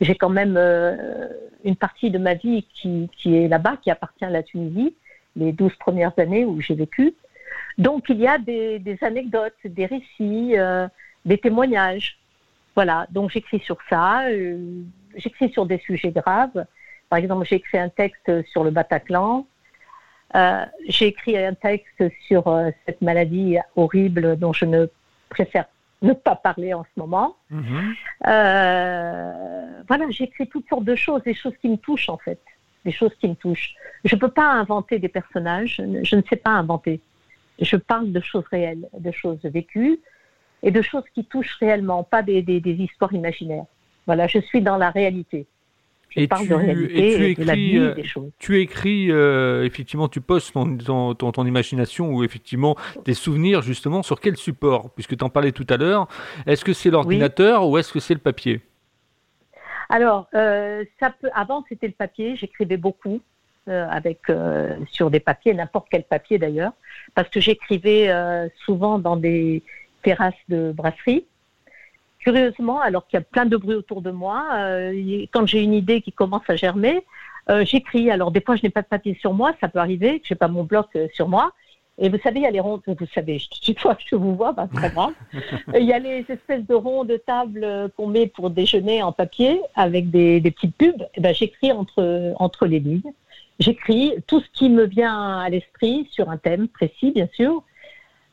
j'ai 0.00 0.14
quand 0.14 0.28
même 0.28 0.56
une 1.64 1.76
partie 1.76 2.10
de 2.10 2.18
ma 2.18 2.34
vie 2.34 2.66
qui, 2.74 3.08
qui 3.16 3.36
est 3.36 3.48
là-bas, 3.48 3.78
qui 3.82 3.90
appartient 3.90 4.26
à 4.26 4.30
la 4.30 4.42
Tunisie, 4.42 4.94
les 5.36 5.52
douze 5.52 5.74
premières 5.76 6.12
années 6.18 6.44
où 6.44 6.60
j'ai 6.60 6.74
vécu. 6.74 7.14
Donc, 7.78 8.10
il 8.10 8.18
y 8.20 8.28
a 8.28 8.36
des, 8.38 8.78
des 8.78 8.98
anecdotes, 9.00 9.62
des 9.64 9.86
récits, 9.86 10.54
des 11.24 11.38
témoignages. 11.38 12.18
Voilà, 12.74 13.06
donc 13.10 13.30
j'écris 13.30 13.60
sur 13.60 13.78
ça, 13.88 14.24
j'écris 15.16 15.50
sur 15.50 15.64
des 15.66 15.78
sujets 15.78 16.10
graves. 16.10 16.66
Par 17.08 17.18
exemple, 17.18 17.46
j'ai 17.46 17.56
écrit 17.56 17.78
un 17.78 17.88
texte 17.88 18.30
sur 18.50 18.64
le 18.64 18.70
Bataclan. 18.70 19.46
Euh, 20.34 20.64
j'ai 20.88 21.08
écrit 21.08 21.36
un 21.36 21.54
texte 21.54 22.02
sur 22.26 22.48
euh, 22.48 22.70
cette 22.86 23.02
maladie 23.02 23.58
horrible 23.76 24.36
dont 24.38 24.52
je 24.52 24.64
ne 24.64 24.86
préfère 25.28 25.66
ne 26.00 26.12
pas 26.14 26.36
parler 26.36 26.74
en 26.74 26.84
ce 26.84 27.00
moment. 27.00 27.36
Mhm. 27.50 27.94
Euh, 28.26 29.82
voilà, 29.86 30.06
j'écris 30.10 30.48
toutes 30.48 30.68
sortes 30.68 30.84
de 30.84 30.94
choses, 30.94 31.22
des 31.22 31.34
choses 31.34 31.54
qui 31.60 31.68
me 31.68 31.76
touchent 31.76 32.08
en 32.08 32.18
fait, 32.18 32.40
des 32.84 32.92
choses 32.92 33.14
qui 33.20 33.28
me 33.28 33.34
touchent. 33.34 33.74
Je 34.04 34.14
ne 34.14 34.20
peux 34.20 34.30
pas 34.30 34.50
inventer 34.50 34.98
des 34.98 35.08
personnages, 35.08 35.82
je 36.02 36.16
ne 36.16 36.22
sais 36.22 36.36
pas 36.36 36.50
inventer. 36.50 37.00
Je 37.60 37.76
parle 37.76 38.10
de 38.10 38.20
choses 38.20 38.44
réelles, 38.50 38.88
de 38.98 39.10
choses 39.12 39.40
vécues 39.44 40.00
et 40.62 40.70
de 40.70 40.82
choses 40.82 41.04
qui 41.14 41.24
touchent 41.24 41.56
réellement, 41.60 42.02
pas 42.02 42.22
des 42.22 42.42
histoires 42.78 43.12
imaginaires. 43.12 43.66
Voilà, 44.06 44.26
je 44.26 44.38
suis 44.38 44.62
dans 44.62 44.76
la 44.76 44.90
réalité. 44.90 45.46
De 46.16 46.54
réalité, 46.54 47.16
tu 47.16 47.24
écris, 47.26 47.74
de 47.74 47.80
euh, 47.80 47.94
des 47.94 48.04
choses. 48.04 48.30
Tu 48.38 48.60
écris, 48.60 49.10
euh, 49.10 49.64
effectivement, 49.64 50.08
tu 50.08 50.20
postes 50.20 50.52
ton, 50.52 51.14
ton, 51.14 51.14
ton, 51.14 51.46
imagination 51.46 52.12
ou 52.12 52.24
effectivement 52.24 52.76
tes 53.04 53.14
souvenirs 53.14 53.62
justement 53.62 54.02
sur 54.02 54.20
quel 54.20 54.36
support? 54.36 54.90
Puisque 54.90 55.16
tu 55.16 55.24
en 55.24 55.30
parlais 55.30 55.52
tout 55.52 55.66
à 55.68 55.76
l'heure, 55.76 56.08
est-ce 56.46 56.64
que 56.64 56.72
c'est 56.72 56.90
l'ordinateur 56.90 57.68
ou 57.68 57.78
est-ce 57.78 57.92
que 57.92 58.00
c'est 58.00 58.14
le 58.14 58.20
papier? 58.20 58.60
Alors, 59.88 60.28
euh, 60.34 60.84
ça 61.00 61.10
peut, 61.10 61.30
avant 61.34 61.64
c'était 61.68 61.88
le 61.88 61.92
papier, 61.92 62.36
j'écrivais 62.36 62.76
beaucoup. 62.78 63.20
avec 63.66 64.18
sur 64.90 65.08
des 65.08 65.20
papiers, 65.20 65.54
n'importe 65.54 65.86
quel 65.88 66.02
papier 66.02 66.36
d'ailleurs, 66.36 66.72
parce 67.14 67.28
que 67.28 67.38
j'écrivais 67.38 68.10
souvent 68.64 68.98
dans 68.98 69.16
des 69.16 69.62
terrasses 70.02 70.44
de 70.48 70.72
brasserie 70.72 71.24
curieusement, 72.22 72.80
alors 72.80 73.06
qu'il 73.06 73.18
y 73.18 73.22
a 73.22 73.24
plein 73.24 73.46
de 73.46 73.56
bruit 73.56 73.74
autour 73.74 74.00
de 74.00 74.10
moi, 74.10 74.46
euh, 74.54 75.26
quand 75.32 75.46
j'ai 75.46 75.62
une 75.62 75.74
idée 75.74 76.00
qui 76.00 76.12
commence 76.12 76.42
à 76.48 76.56
germer, 76.56 77.04
euh, 77.50 77.64
j'écris. 77.64 78.10
Alors 78.10 78.30
des 78.30 78.40
fois, 78.40 78.56
je 78.56 78.62
n'ai 78.62 78.70
pas 78.70 78.82
de 78.82 78.86
papier 78.86 79.16
sur 79.20 79.34
moi, 79.34 79.52
ça 79.60 79.68
peut 79.68 79.80
arriver, 79.80 80.20
que 80.20 80.28
je 80.28 80.34
n'ai 80.34 80.38
pas 80.38 80.48
mon 80.48 80.64
bloc 80.64 80.86
euh, 80.96 81.08
sur 81.14 81.28
moi. 81.28 81.52
Et 81.98 82.08
vous 82.08 82.18
savez, 82.22 82.40
il 82.40 82.42
y 82.44 82.46
a 82.46 82.50
les 82.50 82.60
rondes, 82.60 82.80
vous 82.86 83.06
savez, 83.14 83.38
chaque 83.38 83.78
fois 83.78 83.94
que 83.94 84.02
je 84.10 84.16
vous 84.16 84.34
vois, 84.34 84.52
bah, 84.52 84.66
c'est 84.72 84.80
pas 84.80 84.88
grave. 84.88 85.12
il 85.74 85.84
y 85.84 85.92
a 85.92 85.98
les 85.98 86.24
espèces 86.28 86.66
de 86.66 86.74
ronds 86.74 87.04
de 87.04 87.16
table 87.16 87.90
qu'on 87.96 88.06
met 88.06 88.26
pour 88.26 88.48
déjeuner 88.48 89.02
en 89.02 89.12
papier 89.12 89.60
avec 89.74 90.10
des, 90.10 90.40
petites 90.40 90.74
pubs. 90.76 91.06
Et 91.14 91.20
ben, 91.20 91.34
j'écris 91.34 91.70
entre, 91.70 92.32
entre 92.38 92.66
les 92.66 92.80
lignes. 92.80 93.12
J'écris 93.58 94.14
tout 94.26 94.40
ce 94.40 94.46
qui 94.54 94.70
me 94.70 94.84
vient 94.84 95.38
à 95.40 95.48
l'esprit 95.50 96.08
sur 96.10 96.30
un 96.30 96.38
thème 96.38 96.66
précis, 96.66 97.12
bien 97.12 97.28
sûr. 97.34 97.62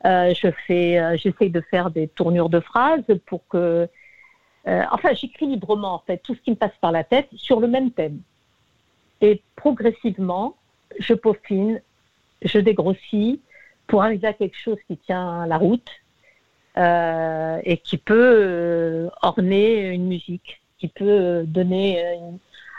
Euh, 0.05 0.33
je 0.33 0.49
fais, 0.65 0.97
euh, 0.97 1.17
j'essaye 1.17 1.49
de 1.49 1.61
faire 1.61 1.89
des 1.89 2.07
tournures 2.07 2.49
de 2.49 2.59
phrases 2.61 3.03
pour 3.25 3.45
que, 3.47 3.89
euh, 4.67 4.83
enfin, 4.91 5.13
j'écris 5.13 5.47
librement 5.47 5.95
en 5.95 5.99
fait 5.99 6.19
tout 6.19 6.35
ce 6.35 6.39
qui 6.41 6.51
me 6.51 6.55
passe 6.55 6.75
par 6.79 6.91
la 6.91 7.03
tête 7.03 7.27
sur 7.35 7.59
le 7.59 7.67
même 7.67 7.91
thème. 7.91 8.21
Et 9.21 9.41
progressivement, 9.57 10.55
je 10.99 11.13
peaufine, 11.13 11.81
je 12.41 12.59
dégrossis 12.59 13.41
pour 13.87 14.03
arriver 14.03 14.27
à 14.27 14.33
quelque 14.33 14.57
chose 14.57 14.77
qui 14.87 14.97
tient 14.97 15.45
la 15.45 15.57
route 15.57 15.89
et 16.77 17.77
qui 17.83 17.97
peut 17.97 19.09
orner 19.21 19.89
une 19.89 20.07
musique, 20.07 20.61
qui 20.77 20.87
peut 20.87 21.43
donner 21.45 22.17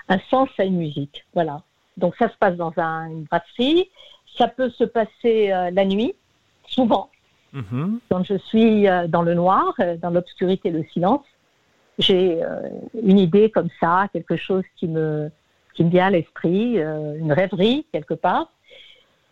un 0.08 0.18
sens 0.30 0.48
à 0.56 0.64
une 0.64 0.78
musique. 0.78 1.26
Voilà. 1.34 1.60
Donc 1.98 2.16
ça 2.16 2.30
se 2.30 2.36
passe 2.38 2.56
dans 2.56 2.72
un, 2.78 3.10
une 3.10 3.24
brasserie. 3.24 3.90
Ça 4.38 4.48
peut 4.48 4.70
se 4.70 4.84
passer 4.84 5.48
la 5.48 5.84
nuit 5.84 6.14
souvent. 6.70 7.10
Mhm. 7.52 8.00
Quand 8.08 8.24
je 8.24 8.38
suis 8.38 8.88
euh, 8.88 9.08
dans 9.08 9.22
le 9.22 9.34
noir, 9.34 9.74
euh, 9.80 9.96
dans 9.96 10.10
l'obscurité, 10.10 10.70
le 10.70 10.84
silence, 10.92 11.24
j'ai 11.98 12.42
euh, 12.42 12.68
une 13.02 13.18
idée 13.18 13.50
comme 13.50 13.68
ça, 13.80 14.08
quelque 14.12 14.36
chose 14.36 14.64
qui 14.76 14.86
me, 14.86 15.30
qui 15.74 15.84
me 15.84 15.90
vient 15.90 16.06
à 16.06 16.10
l'esprit, 16.10 16.78
une 16.78 17.32
rêverie 17.32 17.86
quelque 17.92 18.14
part. 18.14 18.52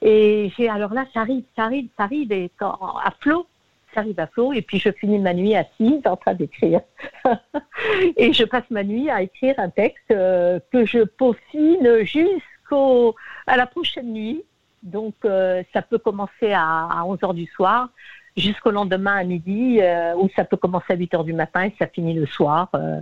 Et 0.02 0.52
j'ai 0.56 0.68
alors 0.68 0.92
là, 0.92 1.06
ça 1.14 1.20
arrive, 1.20 1.44
ça 1.56 1.64
arrive, 1.64 1.88
ça 1.96 2.04
arrive 2.04 2.30
et 2.30 2.50
à 2.60 3.12
flot, 3.20 3.46
ça 3.94 4.00
arrive 4.00 4.20
à 4.20 4.26
flot. 4.26 4.52
Et 4.52 4.62
puis 4.62 4.78
je 4.78 4.90
finis 4.90 5.18
ma 5.18 5.34
nuit 5.34 5.56
assise 5.56 6.02
en 6.04 6.16
train 6.16 6.34
d'écrire. 6.34 6.80
et 8.16 8.32
je 8.32 8.44
passe 8.44 8.68
ma 8.70 8.84
nuit 8.84 9.08
à 9.08 9.22
écrire 9.22 9.54
un 9.58 9.70
texte 9.70 10.08
que 10.08 10.84
je 10.84 11.04
peaufine 11.04 12.04
jusqu'au 12.04 13.16
à 13.46 13.56
la 13.56 13.66
prochaine 13.66 14.12
nuit. 14.12 14.44
Donc, 14.82 15.14
euh, 15.24 15.62
ça 15.72 15.82
peut 15.82 15.98
commencer 15.98 16.52
à, 16.52 17.02
11 17.04 17.18
h 17.18 17.34
du 17.34 17.46
soir 17.46 17.90
jusqu'au 18.36 18.70
lendemain 18.70 19.16
à 19.16 19.24
midi, 19.24 19.80
euh, 19.80 20.14
ou 20.14 20.28
ça 20.36 20.44
peut 20.44 20.56
commencer 20.56 20.92
à 20.92 20.96
8 20.96 21.12
h 21.12 21.24
du 21.24 21.32
matin 21.32 21.64
et 21.64 21.74
ça 21.78 21.86
finit 21.88 22.14
le 22.14 22.26
soir, 22.26 22.68
euh, 22.74 23.00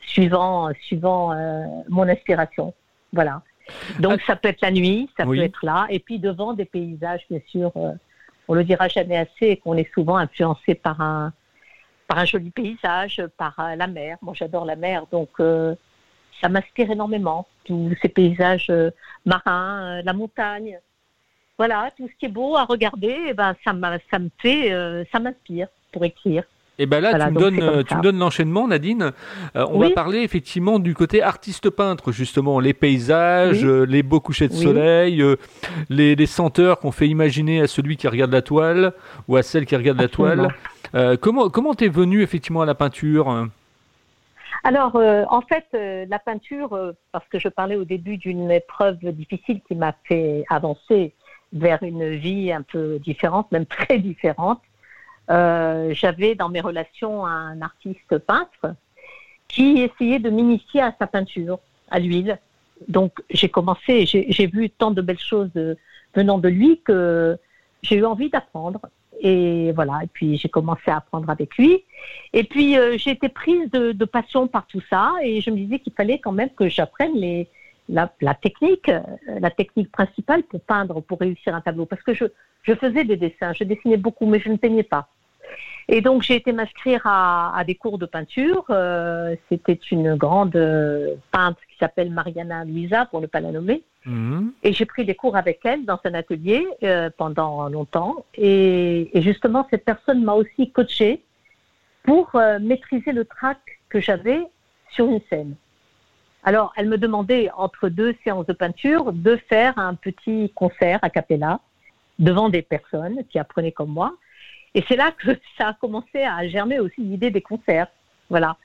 suivant, 0.00 0.70
suivant 0.82 1.34
mon 1.88 2.08
inspiration. 2.08 2.74
Voilà. 3.12 3.42
Donc, 3.98 4.20
ça 4.22 4.36
peut 4.36 4.48
être 4.48 4.60
la 4.60 4.70
nuit, 4.70 5.08
ça 5.16 5.24
peut 5.24 5.38
être 5.38 5.64
là, 5.64 5.86
et 5.88 5.98
puis 5.98 6.18
devant 6.18 6.52
des 6.52 6.66
paysages, 6.66 7.26
bien 7.28 7.40
sûr. 7.48 7.72
on 8.48 8.54
le 8.54 8.62
dira 8.62 8.86
jamais 8.88 9.16
assez, 9.16 9.56
qu'on 9.56 9.74
est 9.74 9.92
souvent 9.92 10.16
influencé 10.16 10.74
par 10.74 11.00
un, 11.00 11.32
par 12.06 12.18
un 12.18 12.24
joli 12.26 12.50
paysage, 12.50 13.22
par 13.36 13.56
la 13.76 13.86
mer. 13.88 14.18
Moi, 14.22 14.34
j'adore 14.36 14.66
la 14.66 14.76
mer, 14.76 15.06
donc 15.10 15.30
ça 16.40 16.48
m'inspire 16.48 16.90
énormément. 16.90 17.48
Tous 17.64 17.92
ces 18.02 18.08
paysages 18.08 18.70
marins, 19.24 20.02
la 20.02 20.12
montagne 20.12 20.78
voilà, 21.58 21.90
tout 21.96 22.06
ce 22.06 22.18
qui 22.18 22.26
est 22.26 22.30
beau 22.30 22.56
à 22.56 22.64
regarder, 22.64 23.16
eh 23.28 23.34
ben, 23.34 23.54
ça, 23.64 23.72
ça 24.10 24.18
me 24.18 24.28
fait, 24.38 24.72
euh, 24.72 25.04
ça 25.10 25.18
m'inspire 25.18 25.68
pour 25.92 26.04
écrire. 26.04 26.44
Et 26.78 26.82
eh 26.82 26.86
ben 26.86 27.00
là, 27.00 27.18
tu, 27.18 27.32
me 27.32 27.40
donnes, 27.40 27.62
euh, 27.62 27.82
tu 27.82 27.94
me 27.94 28.02
donnes 28.02 28.18
l'enchaînement, 28.18 28.68
Nadine. 28.68 29.12
Euh, 29.56 29.64
on 29.70 29.78
va 29.78 29.88
parler 29.88 30.18
effectivement 30.18 30.78
du 30.78 30.94
côté 30.94 31.22
artiste-peintre, 31.22 32.12
justement, 32.12 32.60
les 32.60 32.74
paysages, 32.74 33.64
les 33.64 34.02
beaux 34.02 34.20
couchers 34.20 34.48
de 34.48 34.52
soleil, 34.52 35.24
les, 35.88 36.26
senteurs 36.26 36.78
qu'on 36.78 36.92
fait 36.92 37.08
imaginer 37.08 37.62
à 37.62 37.66
celui 37.66 37.96
qui 37.96 38.06
regarde 38.08 38.30
la 38.30 38.42
toile 38.42 38.92
ou 39.26 39.36
à 39.36 39.42
celle 39.42 39.64
qui 39.64 39.74
regarde 39.74 39.98
la 39.98 40.08
toile. 40.08 40.48
comment 41.22 41.48
comment 41.48 41.72
t'es 41.72 41.88
venu 41.88 42.20
effectivement 42.20 42.60
à 42.60 42.66
la 42.66 42.74
peinture? 42.74 43.48
Alors, 44.62 44.96
en 44.96 45.40
fait, 45.40 45.64
la 45.72 46.18
peinture, 46.18 46.78
parce 47.10 47.26
que 47.28 47.38
je 47.38 47.48
parlais 47.48 47.76
au 47.76 47.84
début 47.84 48.18
d'une 48.18 48.50
épreuve 48.50 48.98
difficile 48.98 49.62
qui 49.66 49.76
m'a 49.76 49.94
fait 50.06 50.44
avancer 50.50 51.14
vers 51.52 51.82
une 51.82 52.14
vie 52.14 52.52
un 52.52 52.62
peu 52.62 52.98
différente, 52.98 53.50
même 53.52 53.66
très 53.66 53.98
différente. 53.98 54.60
Euh, 55.30 55.92
j'avais 55.92 56.34
dans 56.34 56.48
mes 56.48 56.60
relations 56.60 57.26
un 57.26 57.60
artiste 57.62 58.18
peintre 58.18 58.74
qui 59.48 59.78
essayait 59.80 60.18
de 60.18 60.30
m'initier 60.30 60.82
à 60.82 60.94
sa 60.98 61.06
peinture, 61.06 61.58
à 61.90 61.98
l'huile. 61.98 62.38
Donc 62.88 63.12
j'ai 63.30 63.48
commencé, 63.48 64.06
j'ai 64.06 64.46
vu 64.46 64.70
tant 64.70 64.90
de 64.90 65.00
belles 65.00 65.18
choses 65.18 65.50
venant 66.14 66.38
de 66.38 66.48
lui 66.48 66.80
que 66.84 67.38
j'ai 67.82 67.96
eu 67.96 68.04
envie 68.04 68.30
d'apprendre. 68.30 68.80
Et 69.20 69.72
voilà, 69.72 70.00
et 70.02 70.08
puis 70.08 70.36
j'ai 70.36 70.50
commencé 70.50 70.90
à 70.90 70.98
apprendre 70.98 71.30
avec 71.30 71.56
lui. 71.56 71.84
Et 72.34 72.44
puis 72.44 72.76
euh, 72.76 72.98
j'ai 72.98 73.12
été 73.12 73.30
prise 73.30 73.70
de, 73.70 73.92
de, 73.92 74.04
passion 74.04 74.46
par 74.46 74.66
tout 74.66 74.82
ça 74.90 75.14
et 75.22 75.40
je 75.40 75.50
me 75.50 75.56
disais 75.56 75.78
qu'il 75.78 75.94
fallait 75.94 76.18
quand 76.18 76.32
même 76.32 76.50
que 76.50 76.68
j'apprenne 76.68 77.14
les, 77.14 77.48
la, 77.88 78.34
technique, 78.34 78.88
euh, 78.88 79.00
la 79.40 79.50
technique 79.50 79.90
principale 79.90 80.42
pour 80.44 80.60
peindre, 80.60 81.00
pour 81.00 81.20
réussir 81.20 81.54
un 81.54 81.60
tableau. 81.60 81.86
Parce 81.86 82.02
que 82.02 82.14
je, 82.14 82.24
je 82.62 82.74
faisais 82.74 83.04
des 83.04 83.16
dessins, 83.16 83.52
je 83.52 83.64
dessinais 83.64 83.96
beaucoup, 83.96 84.26
mais 84.26 84.40
je 84.40 84.48
ne 84.48 84.56
peignais 84.56 84.82
pas. 84.82 85.08
Et 85.88 86.00
donc 86.00 86.22
j'ai 86.22 86.34
été 86.34 86.52
m'inscrire 86.52 87.02
à, 87.04 87.56
à, 87.56 87.62
des 87.62 87.76
cours 87.76 87.98
de 87.98 88.06
peinture. 88.06 88.64
Euh, 88.70 89.36
c'était 89.48 89.78
une 89.92 90.16
grande 90.16 90.56
euh, 90.56 91.14
peintre 91.30 91.60
qui 91.70 91.78
s'appelle 91.78 92.10
Mariana 92.10 92.64
Luisa, 92.64 93.06
pour 93.06 93.20
ne 93.20 93.26
pas 93.26 93.40
la 93.40 93.52
nommer. 93.52 93.82
Mhm. 94.04 94.52
Et 94.64 94.72
j'ai 94.72 94.84
pris 94.84 95.04
des 95.04 95.14
cours 95.14 95.36
avec 95.36 95.60
elle 95.64 95.84
dans 95.84 96.00
un 96.04 96.14
atelier 96.14 96.66
pendant 97.16 97.68
longtemps. 97.68 98.24
Et, 98.34 99.16
et, 99.16 99.22
justement, 99.22 99.66
cette 99.70 99.84
personne 99.84 100.22
m'a 100.22 100.34
aussi 100.34 100.70
coaché 100.70 101.22
pour 102.04 102.40
maîtriser 102.60 103.10
le 103.10 103.24
trac 103.24 103.58
que 103.88 104.00
j'avais 104.00 104.40
sur 104.90 105.06
une 105.06 105.20
scène. 105.28 105.56
Alors, 106.46 106.72
elle 106.76 106.88
me 106.88 106.96
demandait, 106.96 107.50
entre 107.56 107.88
deux 107.88 108.14
séances 108.22 108.46
de 108.46 108.52
peinture, 108.52 109.12
de 109.12 109.34
faire 109.48 109.76
un 109.78 109.96
petit 109.96 110.52
concert 110.54 111.00
a 111.02 111.10
cappella 111.10 111.58
devant 112.20 112.48
des 112.48 112.62
personnes 112.62 113.24
qui 113.28 113.40
apprenaient 113.40 113.72
comme 113.72 113.90
moi. 113.90 114.14
Et 114.72 114.84
c'est 114.86 114.94
là 114.94 115.10
que 115.10 115.36
ça 115.58 115.70
a 115.70 115.74
commencé 115.74 116.22
à 116.22 116.46
germer 116.46 116.78
aussi 116.78 117.00
l'idée 117.00 117.32
des 117.32 117.42
concerts. 117.42 117.88
Voilà. 118.30 118.56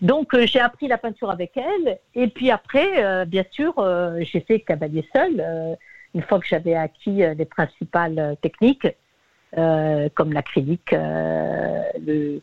Donc, 0.00 0.32
euh, 0.32 0.46
j'ai 0.46 0.58
appris 0.58 0.88
la 0.88 0.96
peinture 0.96 1.30
avec 1.30 1.54
elle. 1.58 1.98
Et 2.14 2.28
puis 2.28 2.50
après, 2.50 3.04
euh, 3.04 3.26
bien 3.26 3.44
sûr, 3.50 3.74
euh, 3.78 4.18
j'ai 4.20 4.40
fait 4.40 4.60
cavalier 4.60 5.06
seul. 5.14 5.76
une 6.14 6.22
fois 6.22 6.40
que 6.40 6.46
j'avais 6.46 6.74
acquis 6.74 7.22
les 7.36 7.44
principales 7.44 8.38
techniques, 8.40 8.88
comme 9.54 10.32
l'acrylique, 10.32 10.92
le, 10.92 12.40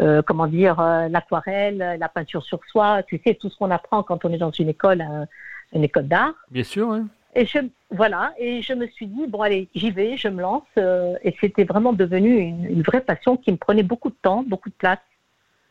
euh, 0.00 0.22
comment 0.22 0.46
dire, 0.46 0.78
euh, 0.78 1.08
l'aquarelle, 1.08 1.96
la 1.98 2.08
peinture 2.08 2.44
sur 2.44 2.60
soie, 2.66 3.02
tu 3.02 3.20
sais, 3.24 3.34
tout 3.34 3.50
ce 3.50 3.56
qu'on 3.58 3.72
apprend 3.72 4.04
quand 4.04 4.24
on 4.24 4.32
est 4.32 4.38
dans 4.38 4.52
une 4.52 4.68
école, 4.68 5.00
euh, 5.00 5.24
une 5.72 5.82
école 5.82 6.06
d'art. 6.06 6.34
Bien 6.50 6.62
sûr, 6.62 6.88
oui. 6.88 7.00
Et 7.34 7.44
je, 7.44 7.58
voilà, 7.90 8.32
et 8.38 8.62
je 8.62 8.74
me 8.74 8.86
suis 8.86 9.06
dit, 9.06 9.26
bon 9.26 9.42
allez, 9.42 9.68
j'y 9.74 9.90
vais, 9.90 10.16
je 10.16 10.28
me 10.28 10.40
lance, 10.40 10.62
et 10.76 11.36
c'était 11.40 11.64
vraiment 11.64 11.92
devenu 11.92 12.38
une, 12.38 12.82
vraie 12.82 13.02
passion 13.02 13.36
qui 13.36 13.52
me 13.52 13.56
prenait 13.56 13.82
beaucoup 13.82 14.08
de 14.08 14.16
temps, 14.22 14.42
beaucoup 14.46 14.70
de 14.70 14.74
place 14.74 14.98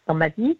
dans 0.05 0.13
ma 0.13 0.29
vie. 0.29 0.57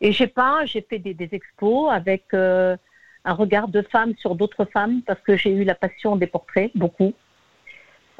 Et 0.00 0.10
j'ai 0.10 0.26
pas, 0.26 0.64
j'ai 0.64 0.80
fait 0.80 0.98
des, 0.98 1.12
des, 1.12 1.28
expos 1.32 1.92
avec 1.92 2.32
un 2.32 2.78
regard 3.26 3.68
de 3.68 3.82
femme 3.82 4.14
sur 4.16 4.34
d'autres 4.34 4.64
femmes 4.64 5.02
parce 5.02 5.20
que 5.20 5.36
j'ai 5.36 5.50
eu 5.50 5.64
la 5.64 5.74
passion 5.74 6.16
des 6.16 6.26
portraits, 6.26 6.72
beaucoup. 6.74 7.12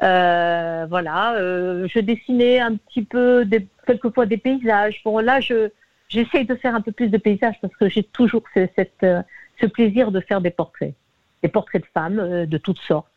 Euh, 0.03 0.85
voilà, 0.89 1.35
euh, 1.35 1.87
je 1.87 1.99
dessinais 1.99 2.59
un 2.59 2.75
petit 2.75 3.03
peu, 3.03 3.45
des, 3.45 3.67
quelquefois 3.87 4.25
des 4.25 4.37
paysages. 4.37 5.01
Bon, 5.05 5.19
là, 5.19 5.39
je, 5.39 5.69
j'essaye 6.09 6.45
de 6.45 6.55
faire 6.55 6.75
un 6.75 6.81
peu 6.81 6.91
plus 6.91 7.09
de 7.09 7.17
paysages 7.17 7.55
parce 7.61 7.75
que 7.75 7.87
j'ai 7.87 8.03
toujours 8.03 8.43
ce, 8.53 8.67
cette, 8.75 9.03
euh, 9.03 9.21
ce 9.61 9.65
plaisir 9.65 10.11
de 10.11 10.19
faire 10.19 10.41
des 10.41 10.49
portraits. 10.49 10.93
Des 11.41 11.47
portraits 11.49 11.81
de 11.81 11.87
femmes 11.93 12.45
de 12.45 12.57
toutes 12.57 12.79
sortes, 12.79 13.07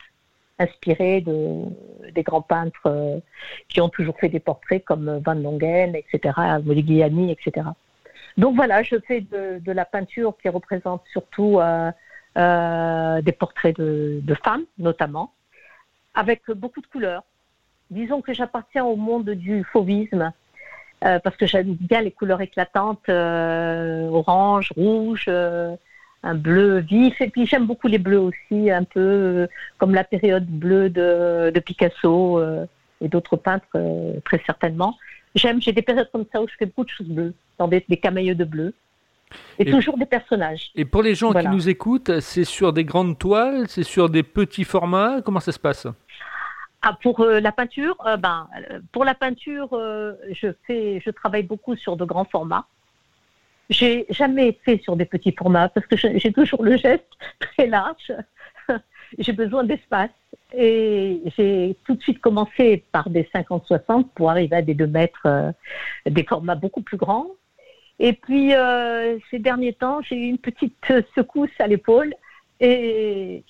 inspirés 0.59 1.21
de, 1.21 1.65
des 2.13 2.23
grands 2.23 2.43
peintres 2.43 3.21
qui 3.69 3.81
ont 3.81 3.89
toujours 3.89 4.19
fait 4.19 4.29
des 4.29 4.41
portraits 4.41 4.85
comme 4.85 5.21
Van 5.25 5.35
Longen, 5.35 5.95
etc., 5.95 6.35
Modigliani, 6.65 7.31
etc. 7.31 7.69
Donc 8.37 8.57
voilà, 8.57 8.83
je 8.83 8.97
fais 9.07 9.21
de, 9.21 9.61
la 9.71 9.85
peinture 9.85 10.35
qui 10.43 10.49
représente 10.49 11.05
surtout 11.13 11.61
des 12.35 13.33
portraits 13.39 13.79
de, 13.79 14.19
de, 14.21 14.35
femmes, 14.35 14.65
notamment, 14.79 15.31
avec 16.17 16.51
beaucoup 16.51 16.81
de 16.81 16.87
couleurs. 16.87 17.23
Disons 17.91 18.21
que 18.21 18.33
j'appartiens 18.33 18.85
au 18.85 18.97
monde 18.97 19.31
du 19.31 19.63
fauvisme, 19.63 20.33
euh, 21.05 21.21
parce 21.21 21.37
que 21.37 21.47
j'aime 21.47 21.75
bien 21.75 22.01
les 22.01 22.11
couleurs 22.11 22.41
éclatantes, 22.41 23.09
euh, 23.09 24.09
orange, 24.09 24.73
rouge, 24.77 25.27
euh, 25.29 25.77
un 26.23 26.35
bleu 26.35 26.79
vif, 26.79 27.21
et 27.21 27.29
puis 27.29 27.47
j'aime 27.47 27.67
beaucoup 27.67 27.87
les 27.87 27.99
bleus 27.99 28.19
aussi, 28.19 28.71
un 28.71 28.83
peu 28.83 29.47
comme 29.79 29.95
la 29.95 30.05
période 30.05 30.47
bleue 30.47 30.91
de, 30.91 31.53
de 31.55 31.61
Picasso 31.61 32.41
et 33.01 33.09
d'autres 33.09 33.37
peintres 33.37 33.69
très 34.25 34.43
certainement. 34.45 34.97
J'aime, 35.37 35.61
j'ai 35.61 35.73
des 35.73 35.83
périodes 35.83 36.11
comme 36.11 36.25
ça 36.33 36.43
où 36.43 36.49
je 36.49 36.55
fais 36.59 36.67
beaucoup 36.67 36.85
de 36.85 36.91
choses 36.91 37.07
bleues, 37.07 37.35
dans 37.59 37.69
des, 37.69 37.85
des 37.89 38.35
de 38.35 38.45
bleu. 38.45 38.75
Et, 39.59 39.71
toujours 39.71 39.99
des 39.99 40.07
personnages. 40.07 40.71
Et 40.75 40.85
pour 40.85 41.03
les 41.03 41.15
gens 41.15 41.33
qui 41.33 41.49
nous 41.49 41.69
écoutent, 41.69 42.21
c'est 42.21 42.45
sur 42.45 42.73
des 42.73 42.85
grandes 42.85 43.19
toiles, 43.19 43.65
c'est 43.69 43.83
sur 43.83 44.09
des 44.09 44.23
petits 44.23 44.65
formats, 44.65 45.21
comment 45.25 45.41
ça 45.41 45.53
se 45.53 45.59
passe? 45.59 45.87
Ah, 46.89 46.97
pour 47.03 47.19
euh, 47.21 47.41
la 47.41 47.51
peinture, 47.51 47.97
euh, 48.07 48.17
ben, 48.17 48.49
euh, 48.71 48.79
pour 48.93 49.05
la 49.05 49.17
peinture, 49.17 49.71
je 50.31 50.53
fais, 50.69 51.03
je 51.05 51.11
travaille 51.11 51.43
beaucoup 51.43 51.75
sur 51.75 51.97
de 51.97 52.05
grands 52.05 52.25
formats. 52.25 52.69
J'ai 53.71 54.07
jamais 54.11 54.57
fait 54.65 54.81
sur 54.85 54.95
des 54.95 55.05
petits 55.05 55.35
formats 55.37 55.69
parce 55.69 55.85
que 55.89 55.97
j'ai 55.97 56.33
toujours 56.33 56.63
le 56.63 56.77
geste 56.77 57.09
très 57.41 57.67
large. 57.67 58.13
j'ai 59.19 59.33
besoin 59.33 59.65
d'espace 59.65 60.13
et 60.55 61.23
j'ai 61.37 61.77
tout 61.85 61.97
de 61.97 62.03
suite 62.03 62.21
commencé 62.21 62.85
par 62.93 63.11
des 63.11 63.25
50-60 63.35 64.11
pour 64.15 64.31
arriver 64.31 64.55
à 64.55 64.63
des 64.63 64.75
2 64.75 64.87
mètres, 64.87 65.53
des 66.09 66.23
formats 66.23 66.55
beaucoup 66.55 66.83
plus 66.83 66.99
grands. 66.99 67.27
Et 67.99 68.13
puis 68.13 68.53
ces 69.33 69.41
derniers 69.41 69.73
temps, 69.73 70.03
j'ai 70.03 70.15
eu 70.15 70.29
une 70.29 70.39
petite 70.39 70.93
secousse 71.17 71.51
à 71.59 71.67
l'épaule 71.67 72.15
et 72.61 73.43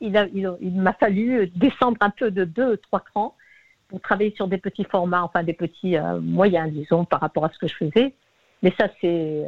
il, 0.00 0.72
m'a 0.74 0.92
fallu 0.92 1.48
descendre 1.54 1.96
un 2.00 2.10
peu 2.10 2.30
de 2.30 2.44
deux, 2.44 2.76
trois 2.78 3.00
crans 3.00 3.34
pour 3.88 4.00
travailler 4.00 4.34
sur 4.34 4.48
des 4.48 4.58
petits 4.58 4.84
formats, 4.84 5.22
enfin 5.22 5.42
des 5.42 5.52
petits 5.52 5.96
euh, 5.96 6.20
moyens, 6.20 6.72
disons, 6.72 7.04
par 7.04 7.20
rapport 7.20 7.44
à 7.44 7.50
ce 7.50 7.58
que 7.58 7.68
je 7.68 7.74
faisais. 7.74 8.14
Mais 8.62 8.72
ça, 8.78 8.88
c'est 9.00 9.44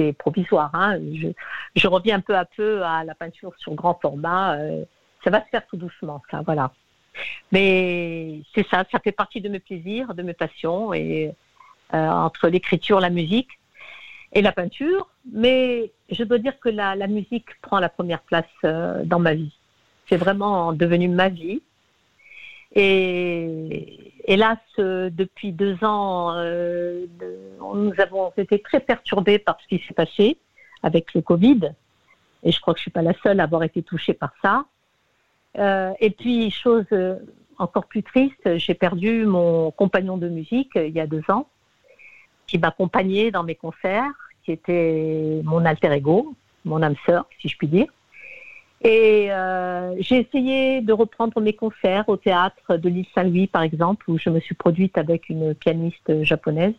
euh, 0.00 0.12
provisoire. 0.18 0.70
Hein. 0.74 0.98
Je, 1.74 1.88
reviens 1.88 2.20
peu 2.20 2.36
à 2.36 2.44
peu 2.44 2.82
à 2.82 3.04
la 3.04 3.14
peinture 3.14 3.52
sur 3.58 3.74
grand 3.74 3.98
format. 4.00 4.56
Euh, 4.56 4.84
ça 5.24 5.30
va 5.30 5.42
se 5.44 5.48
faire 5.48 5.66
tout 5.66 5.76
doucement, 5.76 6.22
ça, 6.30 6.42
voilà. 6.42 6.72
Mais 7.50 8.42
c'est 8.54 8.66
ça, 8.68 8.84
ça 8.90 8.98
fait 8.98 9.12
partie 9.12 9.40
de 9.40 9.48
mes 9.48 9.60
plaisirs, 9.60 10.14
de 10.14 10.22
mes 10.22 10.34
passions, 10.34 10.92
et 10.92 11.34
entre 11.92 12.48
l'écriture, 12.48 13.00
la 13.00 13.10
musique, 13.10 13.48
et 14.32 14.42
la 14.42 14.52
peinture, 14.52 15.08
mais 15.32 15.92
je 16.10 16.24
dois 16.24 16.38
dire 16.38 16.58
que 16.60 16.68
la, 16.68 16.94
musique 17.06 17.46
prend 17.62 17.78
la 17.78 17.88
première 17.88 18.22
place 18.22 18.44
euh, 18.64 19.04
dans 19.04 19.18
ma 19.18 19.34
vie. 19.34 19.54
C'est 20.08 20.16
vraiment 20.16 20.72
devenu 20.72 21.08
ma 21.08 21.28
vie. 21.28 21.62
Et 22.74 24.12
hélas, 24.26 24.58
euh, 24.78 25.10
depuis 25.10 25.52
deux 25.52 25.82
ans, 25.82 26.34
euh, 26.36 27.06
nous 27.60 27.92
avons 27.98 28.32
été 28.36 28.60
très 28.60 28.80
perturbés 28.80 29.38
par 29.38 29.58
ce 29.60 29.68
qui 29.68 29.82
s'est 29.86 29.94
passé 29.94 30.36
avec 30.82 31.14
le 31.14 31.22
Covid. 31.22 31.72
Et 32.42 32.52
je 32.52 32.60
crois 32.60 32.74
que 32.74 32.78
je 32.78 32.82
ne 32.82 32.84
suis 32.84 32.90
pas 32.90 33.02
la 33.02 33.14
seule 33.22 33.40
à 33.40 33.44
avoir 33.44 33.62
été 33.62 33.82
touchée 33.82 34.14
par 34.14 34.32
ça. 34.42 34.64
et 36.00 36.10
puis, 36.10 36.50
chose 36.50 36.86
encore 37.58 37.86
plus 37.86 38.02
triste, 38.02 38.58
j'ai 38.58 38.74
perdu 38.74 39.24
mon 39.24 39.70
compagnon 39.70 40.18
de 40.18 40.28
musique 40.28 40.72
il 40.76 40.90
y 40.90 41.00
a 41.00 41.06
deux 41.06 41.22
ans, 41.30 41.48
qui 42.46 42.58
m'accompagnait 42.58 43.30
dans 43.30 43.42
mes 43.42 43.54
concerts 43.54 44.12
qui 44.46 44.52
était 44.52 45.42
mon 45.44 45.64
alter 45.64 45.92
ego, 45.92 46.34
mon 46.64 46.80
âme 46.80 46.94
sœur, 47.04 47.26
si 47.40 47.48
je 47.48 47.56
puis 47.58 47.66
dire. 47.66 47.88
Et 48.80 49.32
euh, 49.32 49.96
j'ai 49.98 50.20
essayé 50.20 50.80
de 50.82 50.92
reprendre 50.92 51.40
mes 51.40 51.52
concerts 51.52 52.08
au 52.08 52.16
théâtre 52.16 52.76
de 52.76 52.88
l'île 52.88 53.06
Saint-Louis, 53.12 53.48
par 53.48 53.62
exemple, 53.62 54.08
où 54.08 54.18
je 54.18 54.30
me 54.30 54.38
suis 54.38 54.54
produite 54.54 54.96
avec 54.96 55.28
une 55.28 55.54
pianiste 55.54 56.22
japonaise, 56.22 56.74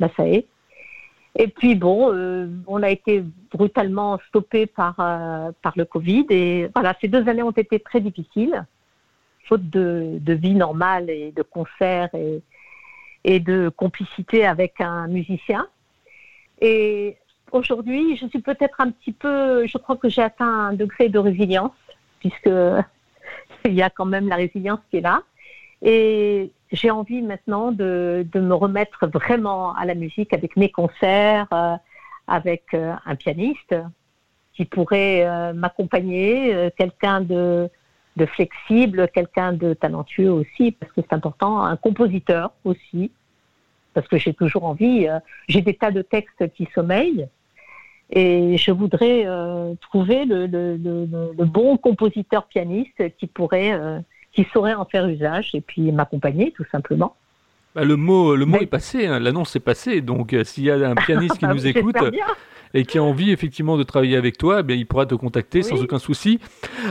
Masae. 0.00 0.44
Et 1.38 1.48
puis 1.48 1.76
bon, 1.76 2.12
euh, 2.12 2.48
on 2.66 2.82
a 2.82 2.90
été 2.90 3.22
brutalement 3.52 4.18
stoppé 4.28 4.66
par, 4.66 4.96
euh, 4.98 5.52
par 5.62 5.74
le 5.76 5.84
Covid. 5.84 6.26
Et 6.30 6.68
voilà, 6.74 6.96
ces 7.00 7.08
deux 7.08 7.28
années 7.28 7.42
ont 7.42 7.50
été 7.52 7.78
très 7.78 8.00
difficiles, 8.00 8.64
faute 9.44 9.68
de, 9.70 10.18
de 10.20 10.32
vie 10.32 10.54
normale 10.54 11.08
et 11.10 11.30
de 11.30 11.42
concerts 11.42 12.12
et, 12.14 12.42
et 13.26 13.40
de 13.40 13.68
complicité 13.68 14.46
avec 14.46 14.80
un 14.80 15.08
musicien. 15.08 15.66
Et 16.60 17.18
aujourd'hui, 17.50 18.16
je 18.16 18.26
suis 18.28 18.40
peut-être 18.40 18.80
un 18.80 18.90
petit 18.92 19.12
peu, 19.12 19.66
je 19.66 19.76
crois 19.78 19.96
que 19.96 20.08
j'ai 20.08 20.22
atteint 20.22 20.68
un 20.68 20.72
degré 20.72 21.08
de 21.08 21.18
résilience, 21.18 21.76
puisque 22.20 22.48
il 23.64 23.74
y 23.74 23.82
a 23.82 23.90
quand 23.90 24.06
même 24.06 24.28
la 24.28 24.36
résilience 24.36 24.78
qui 24.90 24.98
est 24.98 25.00
là. 25.00 25.22
Et 25.82 26.52
j'ai 26.70 26.90
envie 26.90 27.20
maintenant 27.20 27.72
de, 27.72 28.24
de, 28.32 28.40
me 28.40 28.54
remettre 28.54 29.08
vraiment 29.08 29.74
à 29.74 29.84
la 29.84 29.96
musique 29.96 30.32
avec 30.32 30.56
mes 30.56 30.70
concerts, 30.70 31.48
euh, 31.52 31.74
avec 32.28 32.62
euh, 32.74 32.94
un 33.04 33.16
pianiste 33.16 33.74
qui 34.54 34.64
pourrait 34.64 35.26
euh, 35.26 35.52
m'accompagner, 35.52 36.70
quelqu'un 36.78 37.20
de, 37.20 37.68
de 38.16 38.26
flexible, 38.26 39.08
quelqu'un 39.12 39.52
de 39.52 39.74
talentueux 39.74 40.30
aussi, 40.30 40.72
parce 40.72 40.92
que 40.92 41.00
c'est 41.02 41.12
important, 41.12 41.62
un 41.62 41.76
compositeur 41.76 42.52
aussi, 42.64 43.10
parce 43.94 44.08
que 44.08 44.18
j'ai 44.18 44.34
toujours 44.34 44.64
envie, 44.64 45.06
euh, 45.06 45.18
j'ai 45.48 45.60
des 45.60 45.74
tas 45.74 45.90
de 45.90 46.02
textes 46.02 46.52
qui 46.54 46.68
sommeillent, 46.74 47.26
et 48.10 48.56
je 48.56 48.70
voudrais 48.70 49.24
euh, 49.26 49.74
trouver 49.80 50.24
le, 50.24 50.46
bon 51.44 51.76
compositeur 51.76 52.46
pianiste 52.46 53.16
qui 53.18 53.26
pourrait, 53.26 53.72
euh, 53.72 53.98
qui 54.32 54.46
saurait 54.52 54.74
en 54.74 54.84
faire 54.84 55.06
usage, 55.06 55.54
et 55.54 55.60
puis 55.60 55.92
m'accompagner 55.92 56.52
tout 56.52 56.64
simplement. 56.72 57.16
Bah, 57.74 57.84
le 57.84 57.96
mot, 57.96 58.34
le 58.34 58.46
mot 58.46 58.58
est 58.58 58.66
passé, 58.66 59.06
hein. 59.06 59.18
l'annonce 59.18 59.54
est 59.56 59.60
passée, 59.60 60.00
donc 60.00 60.34
s'il 60.44 60.64
y 60.64 60.70
a 60.70 60.76
un 60.88 60.94
pianiste 60.94 61.36
qui 61.38 61.46
nous 61.46 61.66
écoute 61.66 61.96
et 62.74 62.84
qui 62.84 62.98
a 62.98 63.02
envie 63.02 63.32
effectivement 63.32 63.76
de 63.76 63.82
travailler 63.82 64.16
avec 64.16 64.38
toi, 64.38 64.60
eh 64.60 64.62
bien, 64.62 64.76
il 64.76 64.86
pourra 64.86 65.06
te 65.06 65.14
contacter 65.14 65.62
sans 65.62 65.82
aucun 65.82 65.98
souci. 65.98 66.40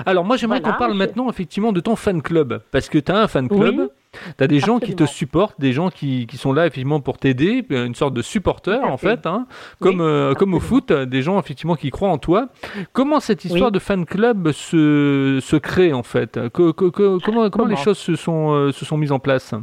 Alors 0.06 0.26
moi 0.26 0.38
j'aimerais 0.38 0.62
qu'on 0.62 0.74
parle 0.74 0.94
maintenant 0.94 1.30
effectivement 1.30 1.72
de 1.72 1.80
ton 1.80 1.96
fan 1.96 2.22
club, 2.22 2.62
parce 2.72 2.90
que 2.90 2.98
tu 2.98 3.12
as 3.12 3.18
un 3.18 3.28
fan 3.28 3.48
club. 3.48 3.92
Tu 4.38 4.44
as 4.46 4.48
des 4.48 4.62
gens 4.62 4.80
qui 4.80 4.96
te 4.96 5.06
supportent, 5.06 5.60
des 5.60 5.74
gens 5.74 5.90
qui, 5.90 6.26
qui 6.26 6.38
sont 6.38 6.54
là 6.54 6.68
effectivement 6.68 7.02
pour 7.02 7.18
t'aider, 7.18 7.66
une 7.70 7.96
sorte 7.96 8.14
de 8.14 8.22
supporter 8.22 8.82
en 8.82 8.96
fait, 8.96 9.26
hein, 9.26 9.46
comme, 9.82 10.00
euh, 10.00 10.34
comme 10.34 10.54
au 10.54 10.62
foot, 10.62 10.94
des 10.94 11.22
gens 11.22 11.38
effectivement 11.38 11.76
qui 11.76 11.90
croient 11.90 12.08
en 12.10 12.18
toi. 12.18 12.48
Comment 12.94 13.20
cette 13.20 13.44
histoire 13.44 13.72
de 13.72 13.80
fan 13.80 14.06
club 14.06 14.54
se, 14.54 15.40
se 15.42 15.56
crée 15.58 15.92
en 15.92 16.04
fait? 16.04 16.40
Comment, 16.54 17.50
comment, 17.50 17.66
les 17.66 17.76
choses 17.76 17.98
se 17.98 18.16
sont, 18.16 18.54
euh, 18.54 18.72
se 18.72 18.86
sont 18.86 18.96
mises 18.96 19.12
en 19.12 19.20
place? 19.20 19.54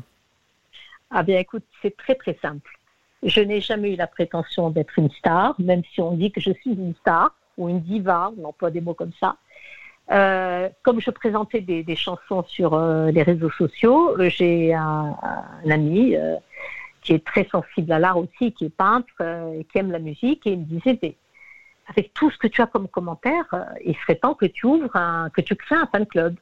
Ah 1.11 1.23
bien 1.23 1.39
écoute, 1.39 1.65
c'est 1.81 1.97
très 1.97 2.15
très 2.15 2.37
simple. 2.43 2.71
Je 3.23 3.41
n'ai 3.41 3.61
jamais 3.61 3.93
eu 3.93 3.97
la 3.97 4.07
prétention 4.07 4.71
d'être 4.71 4.99
une 4.99 5.11
star, 5.11 5.55
même 5.59 5.83
si 5.93 6.01
on 6.01 6.13
dit 6.13 6.33
que 6.33 6.41
je 6.41 6.53
suis 6.53 6.73
une 6.73 6.95
star 6.97 7.35
ou 7.57 7.69
une 7.69 7.81
diva, 7.81 8.33
on 8.37 8.45
emploie 8.45 8.71
des 8.71 8.81
mots 8.81 8.95
comme 8.95 9.13
ça. 9.21 9.37
Euh, 10.11 10.69
comme 10.83 11.01
je 11.01 11.11
présentais 11.11 11.61
des, 11.61 11.97
chansons 11.97 12.43
sur 12.45 12.75
euh, 12.75 13.11
les 13.11 13.23
réseaux 13.23 13.51
sociaux, 13.51 14.19
euh, 14.19 14.29
j'ai 14.29 14.75
un, 14.75 15.17
ami 15.71 16.17
qui 17.03 17.15
est 17.15 17.25
très 17.25 17.45
sensible 17.45 17.93
à 17.93 17.99
l'art 17.99 18.19
aussi, 18.19 18.53
qui 18.53 18.67
est 18.67 18.77
peintre 18.77 19.23
et 19.55 19.65
qui 19.65 19.79
aime 19.79 19.91
la 19.93 19.99
musique, 19.99 20.47
et 20.47 20.53
il 20.53 20.61
me 20.61 20.65
disait, 20.65 21.17
avec 21.89 22.13
tout 22.15 22.31
ce 22.31 22.39
que 22.39 22.47
tu 22.47 22.61
as 22.61 22.67
comme 22.67 22.89
commentaire, 22.89 23.45
il 23.85 23.97
serait 23.97 24.17
temps 24.17 24.35
que 24.35 24.47
tu 24.47 24.67
ouvres 24.67 24.95
un, 24.95 25.31
que 25.31 25.41
tu 25.41 25.57
crées 25.57 25.77
un 25.77 25.87
fan 25.87 26.07
club. 26.07 26.37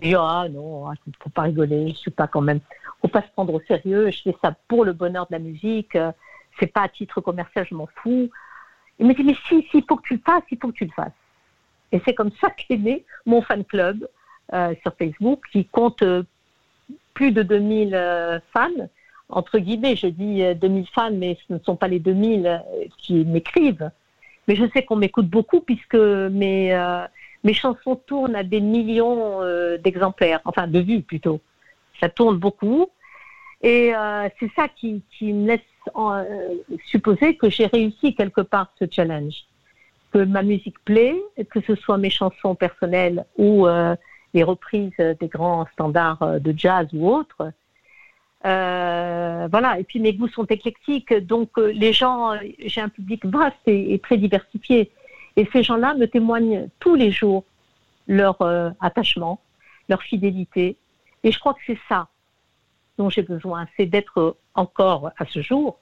Dis, 0.00 0.14
ah 0.16 0.46
non, 0.50 0.92
il 0.92 1.10
ne 1.10 1.12
faut 1.22 1.30
pas 1.30 1.42
rigoler, 1.42 1.88
je 1.90 1.94
suis 1.94 2.10
pas 2.10 2.26
quand 2.26 2.40
même, 2.40 2.60
faut 3.00 3.08
pas 3.08 3.22
se 3.22 3.28
prendre 3.28 3.54
au 3.54 3.60
sérieux, 3.60 4.10
je 4.10 4.22
fais 4.22 4.36
ça 4.42 4.54
pour 4.66 4.84
le 4.84 4.92
bonheur 4.92 5.26
de 5.26 5.32
la 5.32 5.38
musique, 5.38 5.96
c'est 6.58 6.66
pas 6.66 6.82
à 6.82 6.88
titre 6.88 7.20
commercial, 7.20 7.66
je 7.68 7.74
m'en 7.74 7.88
fous. 8.02 8.30
Il 8.98 9.06
me 9.06 9.14
dit, 9.14 9.24
mais 9.24 9.36
si, 9.48 9.66
si, 9.70 9.84
faut 9.88 9.96
que 9.96 10.06
tu 10.06 10.14
le 10.14 10.20
fasses, 10.24 10.44
il 10.50 10.58
faut 10.60 10.68
que 10.68 10.76
tu 10.76 10.84
le 10.84 10.92
fasses. 10.92 11.12
Et 11.92 12.00
c'est 12.04 12.14
comme 12.14 12.30
ça 12.40 12.50
qu'est 12.56 12.76
né 12.76 13.04
mon 13.26 13.42
fan 13.42 13.64
club 13.64 14.08
euh, 14.52 14.74
sur 14.82 14.94
Facebook, 14.96 15.42
qui 15.52 15.64
compte 15.64 16.02
euh, 16.02 16.22
plus 17.14 17.32
de 17.32 17.42
2000 17.42 17.94
euh, 17.94 18.38
fans. 18.52 18.68
Entre 19.28 19.58
guillemets, 19.58 19.96
je 19.96 20.08
dis 20.08 20.42
2000 20.54 20.86
fans, 20.88 21.10
mais 21.10 21.38
ce 21.48 21.54
ne 21.54 21.58
sont 21.60 21.76
pas 21.76 21.88
les 21.88 21.98
2000 21.98 22.62
qui 22.98 23.24
m'écrivent. 23.24 23.90
Mais 24.46 24.54
je 24.54 24.68
sais 24.74 24.84
qu'on 24.84 24.96
m'écoute 24.96 25.28
beaucoup 25.28 25.60
puisque 25.60 25.94
mes, 25.94 26.74
mes 27.44 27.54
chansons 27.54 27.96
tournent 27.96 28.34
à 28.34 28.42
des 28.42 28.60
millions 28.60 29.40
d'exemplaires, 29.78 30.40
enfin 30.44 30.66
de 30.66 30.80
vues 30.80 31.02
plutôt. 31.02 31.40
Ça 32.00 32.08
tourne 32.08 32.38
beaucoup. 32.38 32.88
Et 33.62 33.92
c'est 34.40 34.50
ça 34.56 34.68
qui, 34.68 35.02
me 35.22 35.46
laisse 35.46 35.60
supposer 36.86 37.36
que 37.36 37.48
j'ai 37.48 37.66
réussi 37.66 38.14
quelque 38.14 38.40
part 38.40 38.72
ce 38.78 38.86
challenge 38.90 39.44
que 40.14 40.20
ma 40.20 40.44
musique 40.44 40.78
plaît, 40.84 41.20
que 41.50 41.60
ce 41.60 41.74
soit 41.74 41.98
mes 41.98 42.08
chansons 42.08 42.54
personnelles 42.54 43.24
ou 43.36 43.66
euh, 43.66 43.96
les 44.32 44.44
reprises 44.44 44.92
des 44.96 45.26
grands 45.26 45.66
standards 45.72 46.22
euh, 46.22 46.38
de 46.38 46.54
jazz 46.56 46.86
ou 46.92 47.10
autres, 47.10 47.50
voilà, 48.44 49.78
et 49.78 49.84
puis 49.84 49.98
mes 49.98 50.12
goûts 50.12 50.28
sont 50.28 50.44
éclectiques, 50.44 51.12
donc 51.12 51.50
les 51.56 51.92
gens, 51.92 52.32
j'ai 52.64 52.80
un 52.80 52.90
public 52.90 53.24
vaste 53.24 53.56
et, 53.66 53.98
très 53.98 54.18
diversifié. 54.18 54.90
Et 55.36 55.48
ces 55.52 55.62
gens-là 55.62 55.94
me 55.94 56.06
témoignent 56.06 56.68
tous 56.78 56.94
les 56.94 57.10
jours 57.10 57.44
leur 58.06 58.36
attachement, 58.80 59.40
leur 59.88 60.02
fidélité. 60.02 60.76
Et 61.22 61.32
je 61.32 61.38
crois 61.38 61.54
que 61.54 61.60
c'est 61.66 61.78
ça 61.88 62.08
dont 62.98 63.10
j'ai 63.10 63.22
besoin, 63.22 63.66
c'est 63.76 63.86
d'être 63.86 64.36
encore 64.54 65.10
à 65.18 65.24
ce 65.26 65.42
jour, 65.42 65.78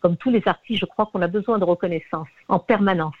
comme 0.00 0.16
tous 0.16 0.30
les 0.30 0.42
artistes, 0.46 0.80
je 0.80 0.86
crois 0.86 1.06
qu'on 1.06 1.22
a 1.22 1.26
besoin 1.26 1.58
de 1.58 1.64
reconnaissance 1.64 2.28
en 2.48 2.58
permanence 2.58 3.14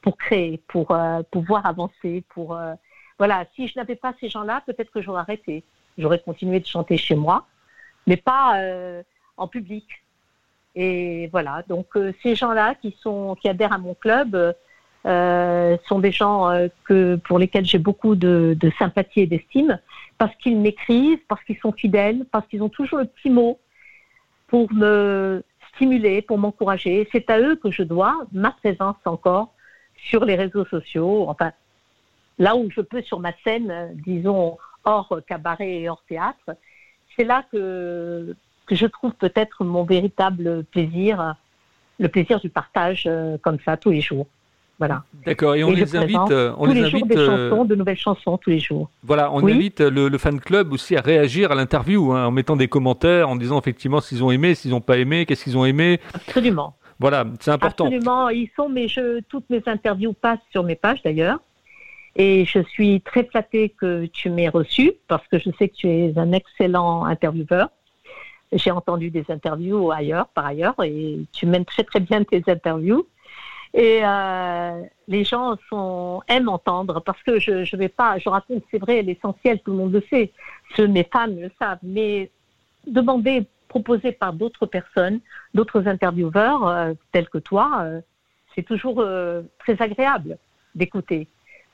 pour 0.00 0.16
créer, 0.16 0.58
pour 0.68 0.90
euh, 0.90 1.22
pouvoir 1.30 1.66
avancer, 1.66 2.24
pour 2.30 2.56
euh, 2.56 2.74
voilà. 3.18 3.44
Si 3.54 3.68
je 3.68 3.78
n'avais 3.78 3.96
pas 3.96 4.14
ces 4.20 4.28
gens-là, 4.28 4.62
peut-être 4.66 4.90
que 4.90 5.02
j'aurais 5.02 5.20
arrêté. 5.20 5.64
J'aurais 5.98 6.18
continué 6.18 6.60
de 6.60 6.66
chanter 6.66 6.96
chez 6.96 7.14
moi, 7.14 7.46
mais 8.06 8.16
pas 8.16 8.58
euh, 8.58 9.02
en 9.36 9.48
public. 9.48 9.86
Et 10.74 11.28
voilà. 11.28 11.62
Donc 11.68 11.96
ces 12.22 12.34
gens-là 12.34 12.74
qui 12.74 12.96
sont 13.00 13.36
qui 13.40 13.48
adhèrent 13.48 13.72
à 13.72 13.78
mon 13.78 13.94
club 13.94 14.54
sont 15.04 15.98
des 15.98 16.12
gens 16.12 16.50
que 16.84 17.16
pour 17.16 17.38
lesquels 17.38 17.66
j'ai 17.66 17.78
beaucoup 17.78 18.14
de, 18.14 18.56
de 18.58 18.72
sympathie 18.78 19.20
et 19.20 19.26
d'estime 19.26 19.78
parce 20.18 20.34
qu'ils 20.36 20.58
m'écrivent, 20.58 21.20
parce 21.28 21.42
qu'ils 21.44 21.58
sont 21.58 21.72
fidèles, 21.72 22.24
parce 22.30 22.46
qu'ils 22.48 22.62
ont 22.62 22.68
toujours 22.68 22.98
le 22.98 23.06
petit 23.06 23.30
mot 23.30 23.58
pour 24.46 24.72
me 24.72 25.42
stimuler, 25.74 26.22
pour 26.22 26.38
m'encourager. 26.38 27.08
C'est 27.12 27.28
à 27.30 27.40
eux 27.40 27.56
que 27.56 27.70
je 27.70 27.82
dois 27.82 28.24
ma 28.32 28.52
présence 28.52 28.96
encore 29.04 29.52
sur 29.96 30.24
les 30.24 30.34
réseaux 30.34 30.64
sociaux, 30.66 31.26
enfin, 31.28 31.52
là 32.38 32.56
où 32.56 32.70
je 32.70 32.80
peux 32.80 33.02
sur 33.02 33.20
ma 33.20 33.32
scène, 33.42 33.92
disons, 34.04 34.58
hors 34.84 35.20
cabaret 35.26 35.80
et 35.80 35.88
hors 35.88 36.02
théâtre. 36.08 36.56
C'est 37.16 37.24
là 37.24 37.44
que, 37.50 38.36
que 38.66 38.74
je 38.74 38.86
trouve 38.86 39.12
peut-être 39.14 39.64
mon 39.64 39.84
véritable 39.84 40.64
plaisir, 40.64 41.36
le 41.98 42.08
plaisir 42.08 42.40
du 42.40 42.50
partage 42.50 43.04
euh, 43.06 43.38
comme 43.38 43.58
ça 43.64 43.76
tous 43.76 43.90
les 43.90 44.00
jours. 44.00 44.26
Voilà. 44.78 45.04
D'accord, 45.24 45.54
et 45.54 45.62
on 45.62 45.70
les 45.70 45.94
invite, 45.94 46.16
euh, 46.30 46.52
on 46.58 46.66
tous 46.66 46.72
les, 46.72 46.84
invite, 46.84 47.06
des 47.06 47.16
euh, 47.16 47.50
chansons, 47.50 47.64
de 47.64 47.74
nouvelles 47.76 47.96
chansons 47.96 48.38
tous 48.38 48.50
les 48.50 48.58
jours. 48.58 48.90
Voilà, 49.04 49.32
on 49.32 49.46
invite 49.46 49.80
le, 49.80 50.18
fan 50.18 50.40
club 50.40 50.72
aussi 50.72 50.96
à 50.96 51.00
réagir 51.00 51.52
à 51.52 51.54
l'interview 51.54 52.12
hein, 52.12 52.26
en 52.26 52.30
mettant 52.32 52.56
des 52.56 52.66
commentaires, 52.66 53.28
en 53.28 53.36
disant 53.36 53.58
effectivement 53.58 54.00
s'ils 54.00 54.24
ont 54.24 54.32
aimé, 54.32 54.54
s'ils 54.54 54.72
n'ont 54.72 54.80
pas 54.80 54.98
aimé, 54.98 55.26
qu'est-ce 55.26 55.44
qu'ils 55.44 55.56
ont 55.56 55.64
aimé. 55.64 56.00
Absolument. 56.12 56.74
Voilà, 56.98 57.24
c'est 57.40 57.50
important. 57.50 57.84
Absolument, 57.84 58.28
ils 58.30 58.50
sont, 58.56 58.68
mais 58.68 58.88
je, 58.88 59.20
toutes 59.28 59.48
mes 59.48 59.62
interviews 59.66 60.12
passent 60.12 60.38
sur 60.50 60.64
mes 60.64 60.76
pages 60.76 61.02
d'ailleurs. 61.02 61.38
Et 62.16 62.44
je 62.44 62.60
suis 62.60 63.00
très 63.00 63.24
flattée 63.24 63.70
que 63.70 64.06
tu 64.06 64.30
m'aies 64.30 64.48
reçu 64.48 64.92
parce 65.08 65.26
que 65.28 65.38
je 65.38 65.50
sais 65.58 65.68
que 65.68 65.74
tu 65.74 65.88
es 65.88 66.12
un 66.16 66.32
excellent 66.32 67.04
intervieweur. 67.04 67.70
J'ai 68.52 68.70
entendu 68.70 69.10
des 69.10 69.24
interviews 69.30 69.90
ailleurs, 69.90 70.28
par 70.28 70.46
ailleurs, 70.46 70.74
et 70.84 71.18
tu 71.32 71.46
mènes 71.46 71.64
très 71.64 71.82
très 71.82 71.98
bien 71.98 72.22
tes 72.22 72.42
interviews. 72.46 73.04
Et 73.74 74.00
euh, 74.04 74.82
les 75.08 75.24
gens 75.24 75.56
sont, 75.68 76.22
aiment 76.28 76.48
entendre 76.48 77.00
parce 77.00 77.20
que 77.24 77.40
je, 77.40 77.64
je 77.64 77.76
vais 77.76 77.88
pas, 77.88 78.18
je 78.18 78.28
raconte, 78.28 78.62
c'est 78.70 78.78
vrai, 78.78 79.02
l'essentiel, 79.02 79.60
tout 79.60 79.72
le 79.72 79.78
monde 79.78 79.92
le 79.92 80.02
sait. 80.08 80.32
Ceux, 80.76 80.86
mes 80.86 81.02
femmes 81.02 81.40
le 81.40 81.50
savent, 81.58 81.80
mais 81.82 82.30
demander, 82.86 83.46
proposer 83.68 84.12
par 84.12 84.32
d'autres 84.32 84.66
personnes, 84.66 85.18
d'autres 85.52 85.88
intervieweurs 85.88 86.68
euh, 86.68 86.92
tels 87.10 87.28
que 87.28 87.38
toi, 87.38 87.80
euh, 87.82 88.00
c'est 88.54 88.62
toujours 88.62 89.00
euh, 89.00 89.42
très 89.58 89.82
agréable 89.82 90.38
d'écouter. 90.76 91.26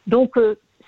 Donc 0.07 0.39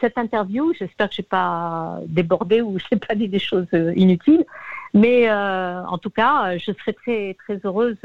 cette 0.00 0.16
interview, 0.16 0.72
j'espère 0.72 1.10
que 1.10 1.14
j'ai 1.14 1.22
pas 1.22 2.00
débordé 2.06 2.62
ou 2.62 2.78
j'ai 2.90 2.98
pas 2.98 3.14
dit 3.14 3.28
des 3.28 3.38
choses 3.38 3.68
inutiles, 3.94 4.46
mais 4.94 5.30
en 5.30 5.98
tout 5.98 6.10
cas, 6.10 6.56
je 6.56 6.72
serais 6.72 6.94
très 6.94 7.34
très 7.34 7.60
heureuse 7.64 7.98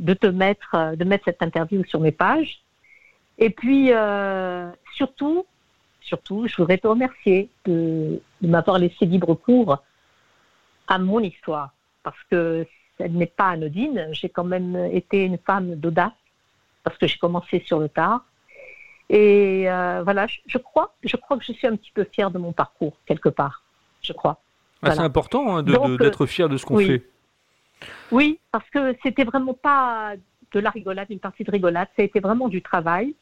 de 0.00 0.14
te 0.14 0.26
mettre, 0.26 0.74
euh, 0.74 0.96
de 0.96 1.04
mettre 1.04 1.24
cette 1.26 1.42
interview 1.42 1.84
sur 1.84 2.00
mes 2.00 2.10
pages. 2.10 2.60
Et 3.38 3.50
puis, 3.50 3.92
euh, 3.92 4.70
surtout, 4.94 5.46
surtout, 6.00 6.46
je 6.48 6.56
voudrais 6.56 6.78
te 6.78 6.86
remercier 6.86 7.48
de, 7.66 8.20
m'avoir 8.42 8.78
laissé 8.78 9.04
libre 9.04 9.34
cours 9.34 9.78
à 10.88 10.98
mon 10.98 11.20
histoire, 11.20 11.72
parce 12.02 12.20
que 12.30 12.66
elle 12.98 13.12
n'est 13.12 13.26
pas 13.26 13.50
anodine. 13.50 14.08
J'ai 14.12 14.28
quand 14.28 14.44
même 14.44 14.76
été 14.92 15.24
une 15.24 15.38
femme 15.38 15.74
d'audace, 15.74 16.12
parce 16.82 16.98
que 16.98 17.06
j'ai 17.06 17.18
commencé 17.18 17.62
sur 17.66 17.78
le 17.78 17.88
tard. 17.88 18.24
Et 19.08 19.70
euh, 19.70 20.02
voilà, 20.02 20.26
je, 20.46 20.58
crois, 20.58 20.94
je 21.02 21.16
crois 21.16 21.36
que 21.36 21.44
je 21.44 21.52
suis 21.52 21.66
un 21.66 21.76
petit 21.76 21.90
peu 21.92 22.04
fière 22.04 22.30
de 22.30 22.38
mon 22.38 22.52
parcours 22.52 22.94
quelque 23.06 23.28
part. 23.28 23.62
Je 24.02 24.12
crois. 24.12 24.40
Ah, 24.82 24.92
c'est 24.92 25.00
important 25.00 25.56
hein, 25.56 25.62
d'être 25.62 26.26
fier 26.26 26.48
de 26.48 26.56
ce 26.56 26.64
qu'on 26.64 26.78
fait. 26.78 27.02
Oui, 28.12 28.38
parce 28.52 28.68
que 28.70 28.96
c'était 29.02 29.24
vraiment 29.24 29.54
pas 29.54 30.14
de 30.52 30.60
la 30.60 30.70
rigolade, 30.70 31.06
une 31.10 31.20
partie 31.20 31.44
de 31.44 31.50
rigolade, 31.50 31.88
ça 31.96 32.02
a 32.02 32.04
été 32.04 32.20
vraiment 32.20 32.48
du 32.48 32.62
travail. 32.62 33.14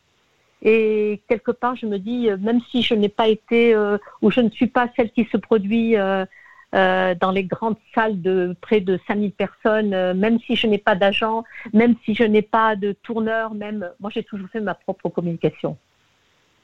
Et 0.63 1.23
quelque 1.29 1.53
part, 1.53 1.77
je 1.77 1.87
me 1.87 1.99
dis, 1.99 2.29
euh, 2.29 2.37
même 2.39 2.61
si 2.71 2.83
je 2.83 2.95
n'ai 2.95 3.09
pas 3.09 3.29
été, 3.29 3.75
euh, 3.75 3.99
ou 4.23 4.31
je 4.31 4.41
ne 4.41 4.51
suis 4.51 4.67
pas 4.67 4.89
celle 4.97 5.11
qui 5.13 5.25
se 5.31 5.37
produit 5.37 5.97
euh, 5.97 6.25
dans 6.73 7.31
les 7.31 7.45
grandes 7.45 7.77
salles 7.95 8.21
de 8.21 8.57
près 8.61 8.81
de 8.81 8.99
5000 9.07 9.33
personnes, 9.33 10.13
même 10.15 10.39
si 10.41 10.57
je 10.57 10.67
n'ai 10.67 10.79
pas 10.79 10.97
d'agent, 10.97 11.45
même 11.73 11.95
si 12.05 12.15
je 12.15 12.25
n'ai 12.25 12.43
pas 12.43 12.77
de 12.77 12.93
tourneur, 12.93 13.55
même, 13.55 13.91
moi 14.01 14.11
j'ai 14.13 14.23
toujours 14.23 14.49
fait 14.51 14.61
ma 14.61 14.75
propre 14.75 15.09
communication. 15.09 15.79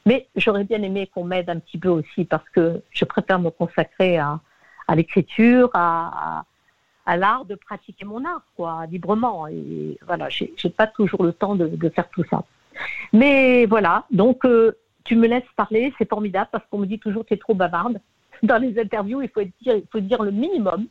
Mais 0.07 0.28
j'aurais 0.37 0.64
bien 0.64 0.83
aimé 0.83 1.07
qu'on 1.07 1.24
m'aide 1.24 1.48
un 1.48 1.59
petit 1.59 1.78
peu 1.78 1.88
aussi 1.88 2.26
parce 2.26 2.46
que 2.50 2.83
je 2.90 3.04
préfère 3.07 3.38
me 3.38 3.48
consacrer 3.48 4.18
à, 4.18 4.40
à 4.88 4.94
l'écriture, 4.94 5.70
à, 5.72 6.44
à 7.07 7.17
l'art 7.17 7.45
de 7.45 7.55
pratiquer 7.55 8.05
mon 8.05 8.25
art, 8.25 8.43
quoi, 8.57 8.87
librement. 8.87 9.47
Et 9.49 9.99
voilà, 10.07 10.29
j'ai 10.29 10.71
pas 10.71 10.87
toujours 10.87 11.23
le 11.25 11.33
temps 11.33 11.55
de, 11.55 11.88
faire 11.90 12.09
tout 12.11 12.25
ça. 12.31 12.45
Mais 13.12 13.67
voilà, 13.67 14.05
donc 14.11 14.45
euh, 14.45 14.77
tu 15.05 15.17
me 15.17 15.29
laisses 15.29 15.43
parler, 15.57 15.93
c'est 15.99 16.09
formidable 16.09 16.49
parce 16.51 16.64
qu'on 16.71 16.79
me 16.79 16.87
dit 16.87 16.99
toujours 16.99 17.23
que 17.23 17.29
tu 17.29 17.35
es 17.35 17.38
trop 17.38 17.55
bavarde. 17.55 18.01
Dans 18.43 18.59
les 18.59 18.79
interviews, 18.79 19.23
il 19.23 19.31
faut 19.31 20.01
dire 20.01 20.23
le 20.23 20.31
minimum. 20.31 20.87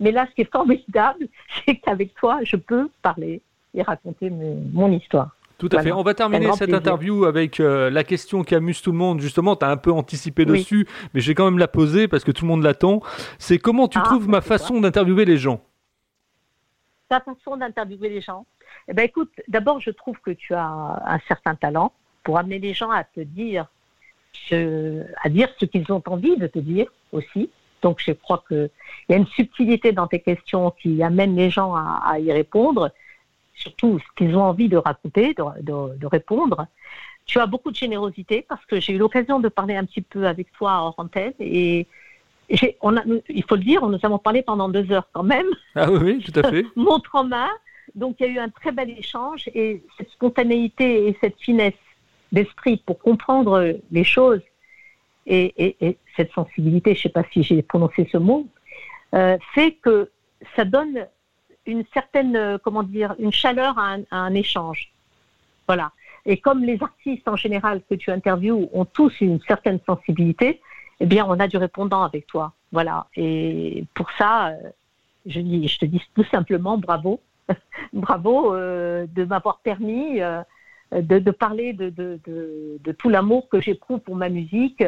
Mais 0.00 0.10
là, 0.10 0.26
ce 0.28 0.34
qui 0.34 0.42
est 0.42 0.52
formidable, 0.52 1.28
c'est 1.64 1.76
qu'avec 1.76 2.14
toi, 2.14 2.40
je 2.42 2.56
peux 2.56 2.90
parler 3.02 3.40
et 3.74 3.82
raconter 3.82 4.30
mon 4.30 4.90
histoire. 4.92 5.34
Tout 5.58 5.68
à 5.72 5.82
fait. 5.82 5.92
On 5.92 6.02
va 6.02 6.14
terminer 6.14 6.52
cette 6.52 6.72
interview 6.72 7.24
avec 7.24 7.60
euh, 7.60 7.90
la 7.90 8.04
question 8.04 8.42
qui 8.42 8.54
amuse 8.54 8.82
tout 8.82 8.92
le 8.92 8.98
monde. 8.98 9.20
Justement, 9.20 9.56
tu 9.56 9.64
as 9.64 9.68
un 9.68 9.76
peu 9.76 9.92
anticipé 9.92 10.44
dessus, 10.44 10.86
mais 11.14 11.20
je 11.20 11.28
vais 11.28 11.34
quand 11.34 11.44
même 11.44 11.58
la 11.58 11.68
poser 11.68 12.08
parce 12.08 12.24
que 12.24 12.32
tout 12.32 12.44
le 12.44 12.48
monde 12.48 12.62
l'attend. 12.62 13.00
C'est 13.38 13.58
comment 13.58 13.88
tu 13.88 13.98
ah, 13.98 14.02
trouves 14.02 14.28
ma 14.28 14.40
façon 14.40 14.80
d'interviewer 14.80 15.24
les 15.24 15.38
gens? 15.38 15.60
Ta 17.08 17.20
façon 17.20 17.56
d'interviewer 17.56 18.08
les 18.08 18.20
gens 18.20 18.46
Eh 18.88 18.92
ben, 18.94 19.04
écoute, 19.04 19.30
d'abord, 19.48 19.80
je 19.80 19.90
trouve 19.90 20.18
que 20.20 20.30
tu 20.30 20.54
as 20.54 21.02
un 21.04 21.18
certain 21.28 21.54
talent 21.54 21.92
pour 22.24 22.38
amener 22.38 22.58
les 22.58 22.74
gens 22.74 22.90
à 22.90 23.04
te 23.04 23.20
dire, 23.20 23.66
à 24.50 25.28
dire 25.28 25.48
ce 25.58 25.64
qu'ils 25.64 25.90
ont 25.92 26.02
envie 26.06 26.36
de 26.36 26.46
te 26.46 26.58
dire 26.58 26.86
aussi. 27.12 27.50
Donc, 27.82 28.00
je 28.04 28.12
crois 28.12 28.42
qu'il 28.46 28.70
y 29.08 29.12
a 29.12 29.16
une 29.16 29.26
subtilité 29.26 29.92
dans 29.92 30.06
tes 30.06 30.20
questions 30.20 30.70
qui 30.70 31.02
amène 31.02 31.34
les 31.34 31.50
gens 31.50 31.74
à 31.74 32.18
y 32.20 32.32
répondre 32.32 32.92
surtout 33.54 33.98
ce 33.98 34.04
qu'ils 34.16 34.36
ont 34.36 34.42
envie 34.42 34.68
de 34.68 34.76
raconter, 34.76 35.34
de, 35.34 36.06
répondre. 36.06 36.66
Tu 37.26 37.38
as 37.38 37.46
beaucoup 37.46 37.70
de 37.70 37.76
générosité 37.76 38.44
parce 38.48 38.64
que 38.66 38.80
j'ai 38.80 38.94
eu 38.94 38.98
l'occasion 38.98 39.38
de 39.38 39.48
parler 39.48 39.76
un 39.76 39.84
petit 39.84 40.02
peu 40.02 40.26
avec 40.26 40.52
toi 40.52 40.94
en 40.96 41.02
antenne 41.02 41.34
et 41.38 41.86
on 42.80 42.96
a, 42.96 43.02
il 43.28 43.44
faut 43.44 43.56
le 43.56 43.62
dire, 43.62 43.86
nous 43.86 43.98
avons 44.02 44.18
parlé 44.18 44.42
pendant 44.42 44.68
deux 44.68 44.90
heures 44.92 45.08
quand 45.12 45.22
même. 45.22 45.46
Ah 45.74 45.90
oui, 45.90 46.22
tout 46.22 46.38
à 46.38 46.50
fait. 46.50 46.66
Montre 46.76 47.14
en 47.14 47.24
main. 47.24 47.48
Donc 47.94 48.16
il 48.20 48.26
y 48.26 48.28
a 48.28 48.32
eu 48.32 48.38
un 48.38 48.48
très 48.48 48.72
bel 48.72 48.90
échange 48.90 49.48
et 49.54 49.82
cette 49.96 50.10
spontanéité 50.10 51.08
et 51.08 51.16
cette 51.20 51.38
finesse 51.38 51.74
d'esprit 52.32 52.78
pour 52.78 52.98
comprendre 52.98 53.78
les 53.90 54.04
choses 54.04 54.40
et, 55.26 55.98
cette 56.16 56.32
sensibilité, 56.32 56.94
je 56.94 56.98
ne 56.98 57.02
sais 57.02 57.08
pas 57.08 57.24
si 57.32 57.42
j'ai 57.42 57.62
prononcé 57.62 58.08
ce 58.10 58.18
mot, 58.18 58.46
euh, 59.14 59.38
fait 59.54 59.72
que 59.72 60.10
ça 60.56 60.64
donne 60.64 61.06
une 61.66 61.84
certaine, 61.92 62.36
euh, 62.36 62.58
comment 62.62 62.82
dire, 62.82 63.14
une 63.18 63.32
chaleur 63.32 63.78
à 63.78 63.96
un, 64.10 64.34
échange. 64.34 64.92
Voilà. 65.66 65.92
Et 66.26 66.36
comme 66.36 66.62
les 66.64 66.82
artistes 66.82 67.26
en 67.28 67.36
général 67.36 67.82
que 67.88 67.94
tu 67.94 68.10
interviews 68.10 68.68
ont 68.72 68.84
tous 68.84 69.20
une 69.20 69.40
certaine 69.40 69.80
sensibilité, 69.86 70.60
eh 71.00 71.06
bien, 71.06 71.24
on 71.28 71.38
a 71.40 71.48
du 71.48 71.56
répondant 71.56 72.02
avec 72.02 72.26
toi. 72.26 72.52
Voilà. 72.70 73.06
Et 73.16 73.84
pour 73.94 74.10
ça, 74.18 74.48
euh, 74.48 74.70
je, 75.26 75.40
dis, 75.40 75.66
je 75.68 75.78
te 75.78 75.84
dis 75.84 76.02
tout 76.14 76.24
simplement 76.24 76.78
bravo. 76.78 77.20
bravo 77.92 78.54
euh, 78.54 79.06
de 79.14 79.24
m'avoir 79.24 79.58
permis 79.58 80.20
de, 80.20 81.30
parler 81.30 81.72
de, 81.72 81.90
de, 81.90 82.20
de 82.24 82.92
tout 82.92 83.08
l'amour 83.08 83.48
que 83.48 83.60
j'éprouve 83.60 83.98
pour 84.00 84.14
ma 84.14 84.28
musique 84.28 84.84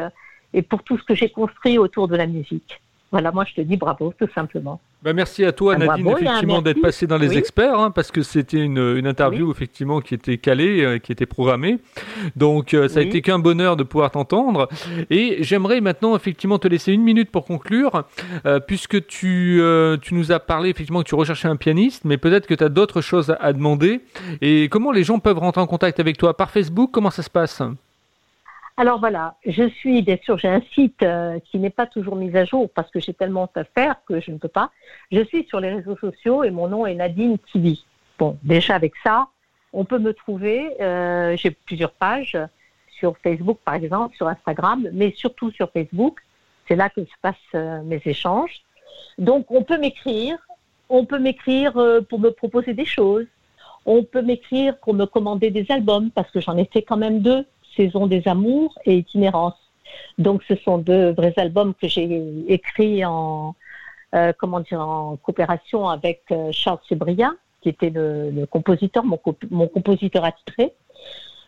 et 0.52 0.62
pour 0.62 0.82
tout 0.84 0.96
ce 0.96 1.02
que 1.02 1.14
j'ai 1.14 1.30
construit 1.30 1.78
autour 1.78 2.08
de 2.08 2.16
la 2.16 2.26
musique. 2.26 2.80
Voilà, 3.10 3.32
moi 3.32 3.44
je 3.44 3.54
te 3.54 3.60
dis 3.60 3.76
bravo, 3.76 4.12
tout 4.18 4.28
simplement. 4.34 4.80
Bah, 5.04 5.12
merci 5.12 5.44
à 5.44 5.52
toi, 5.52 5.76
Nadine, 5.76 6.08
effectivement, 6.08 6.62
d'être 6.62 6.80
passée 6.80 7.06
dans 7.06 7.18
les 7.18 7.36
experts, 7.36 7.78
hein, 7.78 7.90
parce 7.90 8.10
que 8.10 8.22
c'était 8.22 8.56
une, 8.56 9.06
interview, 9.06 9.50
effectivement, 9.50 10.00
qui 10.00 10.14
était 10.14 10.38
calée, 10.38 10.82
euh, 10.82 10.98
qui 10.98 11.12
était 11.12 11.26
programmée. 11.26 11.78
Donc, 12.36 12.72
euh, 12.72 12.88
ça 12.88 13.00
a 13.00 13.02
été 13.02 13.20
qu'un 13.20 13.38
bonheur 13.38 13.76
de 13.76 13.82
pouvoir 13.82 14.10
t'entendre. 14.10 14.66
Et 15.10 15.36
j'aimerais 15.40 15.82
maintenant, 15.82 16.16
effectivement, 16.16 16.58
te 16.58 16.68
laisser 16.68 16.92
une 16.92 17.02
minute 17.02 17.30
pour 17.30 17.44
conclure, 17.44 18.04
euh, 18.46 18.60
puisque 18.60 19.06
tu, 19.06 19.60
tu 20.00 20.14
nous 20.14 20.32
as 20.32 20.40
parlé, 20.40 20.70
effectivement, 20.70 21.02
que 21.02 21.08
tu 21.08 21.14
recherchais 21.14 21.48
un 21.48 21.56
pianiste, 21.56 22.06
mais 22.06 22.16
peut-être 22.16 22.46
que 22.46 22.54
tu 22.54 22.64
as 22.64 22.70
d'autres 22.70 23.02
choses 23.02 23.36
à 23.38 23.52
demander. 23.52 24.00
Et 24.40 24.70
comment 24.70 24.90
les 24.90 25.04
gens 25.04 25.18
peuvent 25.18 25.38
rentrer 25.38 25.60
en 25.60 25.66
contact 25.66 26.00
avec 26.00 26.16
toi? 26.16 26.34
Par 26.34 26.50
Facebook 26.50 26.88
Comment 26.92 27.10
ça 27.10 27.22
se 27.22 27.30
passe? 27.30 27.60
Alors 28.76 28.98
voilà, 28.98 29.36
je 29.46 29.68
suis, 29.68 30.02
bien 30.02 30.16
sûr, 30.20 30.36
j'ai 30.36 30.48
un 30.48 30.60
site 30.74 31.00
euh, 31.04 31.38
qui 31.44 31.60
n'est 31.60 31.70
pas 31.70 31.86
toujours 31.86 32.16
mis 32.16 32.36
à 32.36 32.44
jour 32.44 32.68
parce 32.74 32.90
que 32.90 32.98
j'ai 32.98 33.14
tellement 33.14 33.48
à 33.54 33.62
faire 33.62 33.96
que 34.04 34.20
je 34.20 34.32
ne 34.32 34.38
peux 34.38 34.48
pas. 34.48 34.72
Je 35.12 35.22
suis 35.24 35.46
sur 35.46 35.60
les 35.60 35.70
réseaux 35.70 35.96
sociaux 35.96 36.42
et 36.42 36.50
mon 36.50 36.66
nom 36.66 36.84
est 36.84 36.94
Nadine 36.94 37.38
TV. 37.52 37.78
Bon, 38.18 38.36
déjà 38.42 38.74
avec 38.74 38.94
ça, 39.04 39.28
on 39.72 39.84
peut 39.84 40.00
me 40.00 40.12
trouver. 40.12 40.74
Euh, 40.82 41.36
j'ai 41.36 41.52
plusieurs 41.52 41.92
pages 41.92 42.36
sur 42.88 43.16
Facebook, 43.18 43.58
par 43.64 43.74
exemple, 43.74 44.16
sur 44.16 44.26
Instagram, 44.26 44.88
mais 44.92 45.12
surtout 45.16 45.52
sur 45.52 45.70
Facebook. 45.70 46.18
C'est 46.66 46.76
là 46.76 46.90
que 46.90 47.02
se 47.02 47.16
passent 47.22 47.36
euh, 47.54 47.80
mes 47.84 48.02
échanges. 48.04 48.62
Donc, 49.18 49.52
on 49.52 49.62
peut 49.62 49.78
m'écrire. 49.78 50.36
On 50.88 51.06
peut 51.06 51.20
m'écrire 51.20 51.74
pour 52.08 52.18
me 52.18 52.30
proposer 52.30 52.74
des 52.74 52.84
choses. 52.84 53.26
On 53.86 54.02
peut 54.02 54.22
m'écrire 54.22 54.76
pour 54.78 54.94
me 54.94 55.04
commander 55.06 55.50
des 55.50 55.70
albums 55.70 56.10
parce 56.10 56.30
que 56.30 56.40
j'en 56.40 56.56
ai 56.56 56.64
fait 56.64 56.82
quand 56.82 56.96
même 56.96 57.20
deux 57.20 57.46
Saison 57.76 58.06
des 58.06 58.26
Amours 58.26 58.78
et 58.84 58.96
Itinérance. 58.96 59.54
Donc, 60.18 60.42
ce 60.48 60.56
sont 60.56 60.78
deux 60.78 61.12
vrais 61.12 61.34
albums 61.36 61.74
que 61.74 61.88
j'ai 61.88 62.44
écrits 62.48 63.04
en, 63.04 63.54
euh, 64.14 64.32
comment 64.36 64.60
dire, 64.60 64.80
en 64.80 65.16
coopération 65.16 65.88
avec 65.88 66.22
euh, 66.30 66.50
Charles 66.52 66.78
Sebria, 66.88 67.32
qui 67.60 67.68
était 67.68 67.90
le, 67.90 68.46
compositeur, 68.46 69.04
mon, 69.04 69.18
compositeur 69.18 70.24
attitré. 70.24 70.72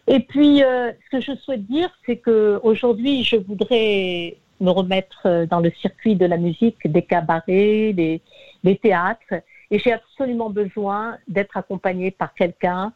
Et 0.09 0.21
puis, 0.21 0.63
euh, 0.63 0.93
ce 1.05 1.17
que 1.17 1.21
je 1.21 1.37
souhaite 1.37 1.67
dire, 1.67 1.91
c'est 2.07 2.17
que 2.17 2.61
aujourd'hui, 2.63 3.23
je 3.23 3.37
voudrais 3.37 4.37
me 4.61 4.71
remettre 4.71 5.47
dans 5.51 5.61
le 5.61 5.71
circuit 5.83 6.17
de 6.17 6.25
la 6.25 6.39
musique, 6.39 6.91
des 6.91 7.03
cabarets, 7.03 7.93
des, 7.93 8.23
des 8.65 8.77
théâtres, 8.77 9.35
et 9.71 9.79
j'ai 9.79 9.93
absolument 9.93 10.51
besoin 10.51 11.19
d'être 11.29 11.57
accompagnée 11.57 12.11
par 12.11 12.33
quelqu'un 12.35 12.93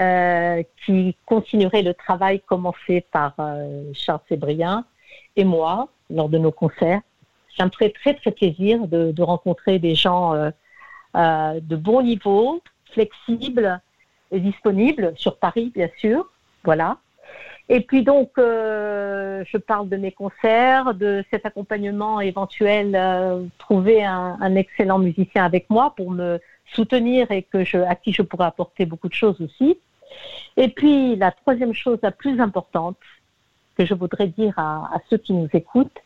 euh, 0.00 0.62
qui 0.84 1.16
continuerait 1.26 1.82
le 1.82 1.92
travail 1.92 2.40
commencé 2.40 3.04
par 3.12 3.34
euh, 3.38 3.82
Charles 3.92 4.20
Sébrien 4.28 4.86
et 5.36 5.44
moi 5.44 5.88
lors 6.08 6.28
de 6.28 6.38
nos 6.38 6.50
concerts. 6.50 7.00
Ça 7.56 7.66
me 7.66 7.70
ferait 7.70 7.90
très 7.90 8.14
très 8.14 8.30
plaisir 8.30 8.86
de, 8.86 9.12
de 9.12 9.22
rencontrer 9.22 9.78
des 9.78 9.94
gens 9.94 10.34
euh, 10.34 10.50
euh, 11.16 11.60
de 11.60 11.76
bon 11.76 12.02
niveau, 12.02 12.62
flexibles 12.92 13.80
et 14.30 14.40
disponibles 14.40 15.12
sur 15.16 15.36
Paris 15.36 15.70
bien 15.74 15.90
sûr. 15.98 16.30
Voilà. 16.64 16.96
Et 17.68 17.80
puis 17.80 18.02
donc, 18.02 18.30
euh, 18.38 19.44
je 19.46 19.56
parle 19.56 19.88
de 19.88 19.96
mes 19.96 20.12
concerts, 20.12 20.94
de 20.94 21.24
cet 21.30 21.46
accompagnement 21.46 22.20
éventuel, 22.20 22.98
trouver 23.58 24.04
un, 24.04 24.36
un, 24.40 24.54
excellent 24.56 24.98
musicien 24.98 25.44
avec 25.44 25.70
moi 25.70 25.94
pour 25.96 26.10
me 26.10 26.40
soutenir 26.74 27.30
et 27.30 27.42
que 27.42 27.64
je, 27.64 27.78
à 27.78 27.94
qui 27.94 28.12
je 28.12 28.22
pourrais 28.22 28.46
apporter 28.46 28.86
beaucoup 28.86 29.08
de 29.08 29.14
choses 29.14 29.40
aussi. 29.40 29.78
Et 30.56 30.68
puis, 30.68 31.16
la 31.16 31.30
troisième 31.30 31.72
chose 31.72 31.98
la 32.02 32.10
plus 32.10 32.40
importante 32.40 32.98
que 33.76 33.86
je 33.86 33.94
voudrais 33.94 34.28
dire 34.28 34.54
à, 34.58 34.94
à 34.94 34.98
ceux 35.08 35.18
qui 35.18 35.32
nous 35.32 35.48
écoutent, 35.52 36.00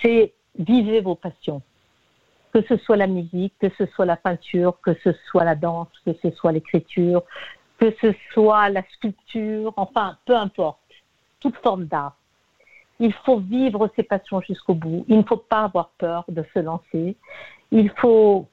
c'est 0.00 0.32
vivez 0.58 1.00
vos 1.00 1.14
passions. 1.14 1.62
Que 2.52 2.62
ce 2.62 2.76
soit 2.76 2.96
la 2.96 3.06
musique, 3.06 3.54
que 3.58 3.70
ce 3.78 3.86
soit 3.86 4.04
la 4.04 4.16
peinture, 4.16 4.78
que 4.82 4.94
ce 5.02 5.12
soit 5.30 5.44
la 5.44 5.54
danse, 5.54 5.88
que 6.04 6.12
ce 6.22 6.30
soit 6.32 6.52
l'écriture, 6.52 7.22
que 7.78 7.94
ce 8.00 8.14
soit 8.32 8.68
la 8.68 8.82
sculpture, 8.92 9.72
enfin, 9.76 10.18
peu 10.26 10.36
importe, 10.36 10.78
toute 11.40 11.56
forme 11.56 11.86
d'art. 11.86 12.16
Il 13.00 13.12
faut 13.12 13.38
vivre 13.38 13.90
ses 13.96 14.02
passions 14.02 14.40
jusqu'au 14.42 14.74
bout. 14.74 15.04
Il 15.08 15.18
ne 15.18 15.22
faut 15.22 15.38
pas 15.38 15.64
avoir 15.64 15.88
peur 15.98 16.24
de 16.28 16.44
se 16.54 16.60
lancer. 16.60 17.16
Il 17.72 17.90
faut 17.96 18.46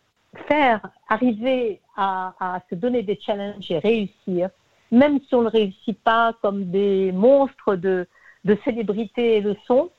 faire, 0.48 0.82
arriver 1.08 1.80
à, 1.96 2.34
à 2.40 2.62
se 2.70 2.76
donner 2.76 3.04
des 3.04 3.20
challenges 3.20 3.70
et 3.70 3.80
réussir, 3.80 4.50
même 4.92 5.20
si 5.28 5.36
on 5.36 5.42
ne 5.42 5.50
réussit 5.50 6.00
pas 6.02 6.34
comme 6.42 6.66
des 6.66 7.12
monstres 7.12 7.76
de, 7.76 8.08
de 8.46 8.58
célébrité 8.64 9.38
et 9.38 9.42
de 9.42 9.56
son, 9.66 9.90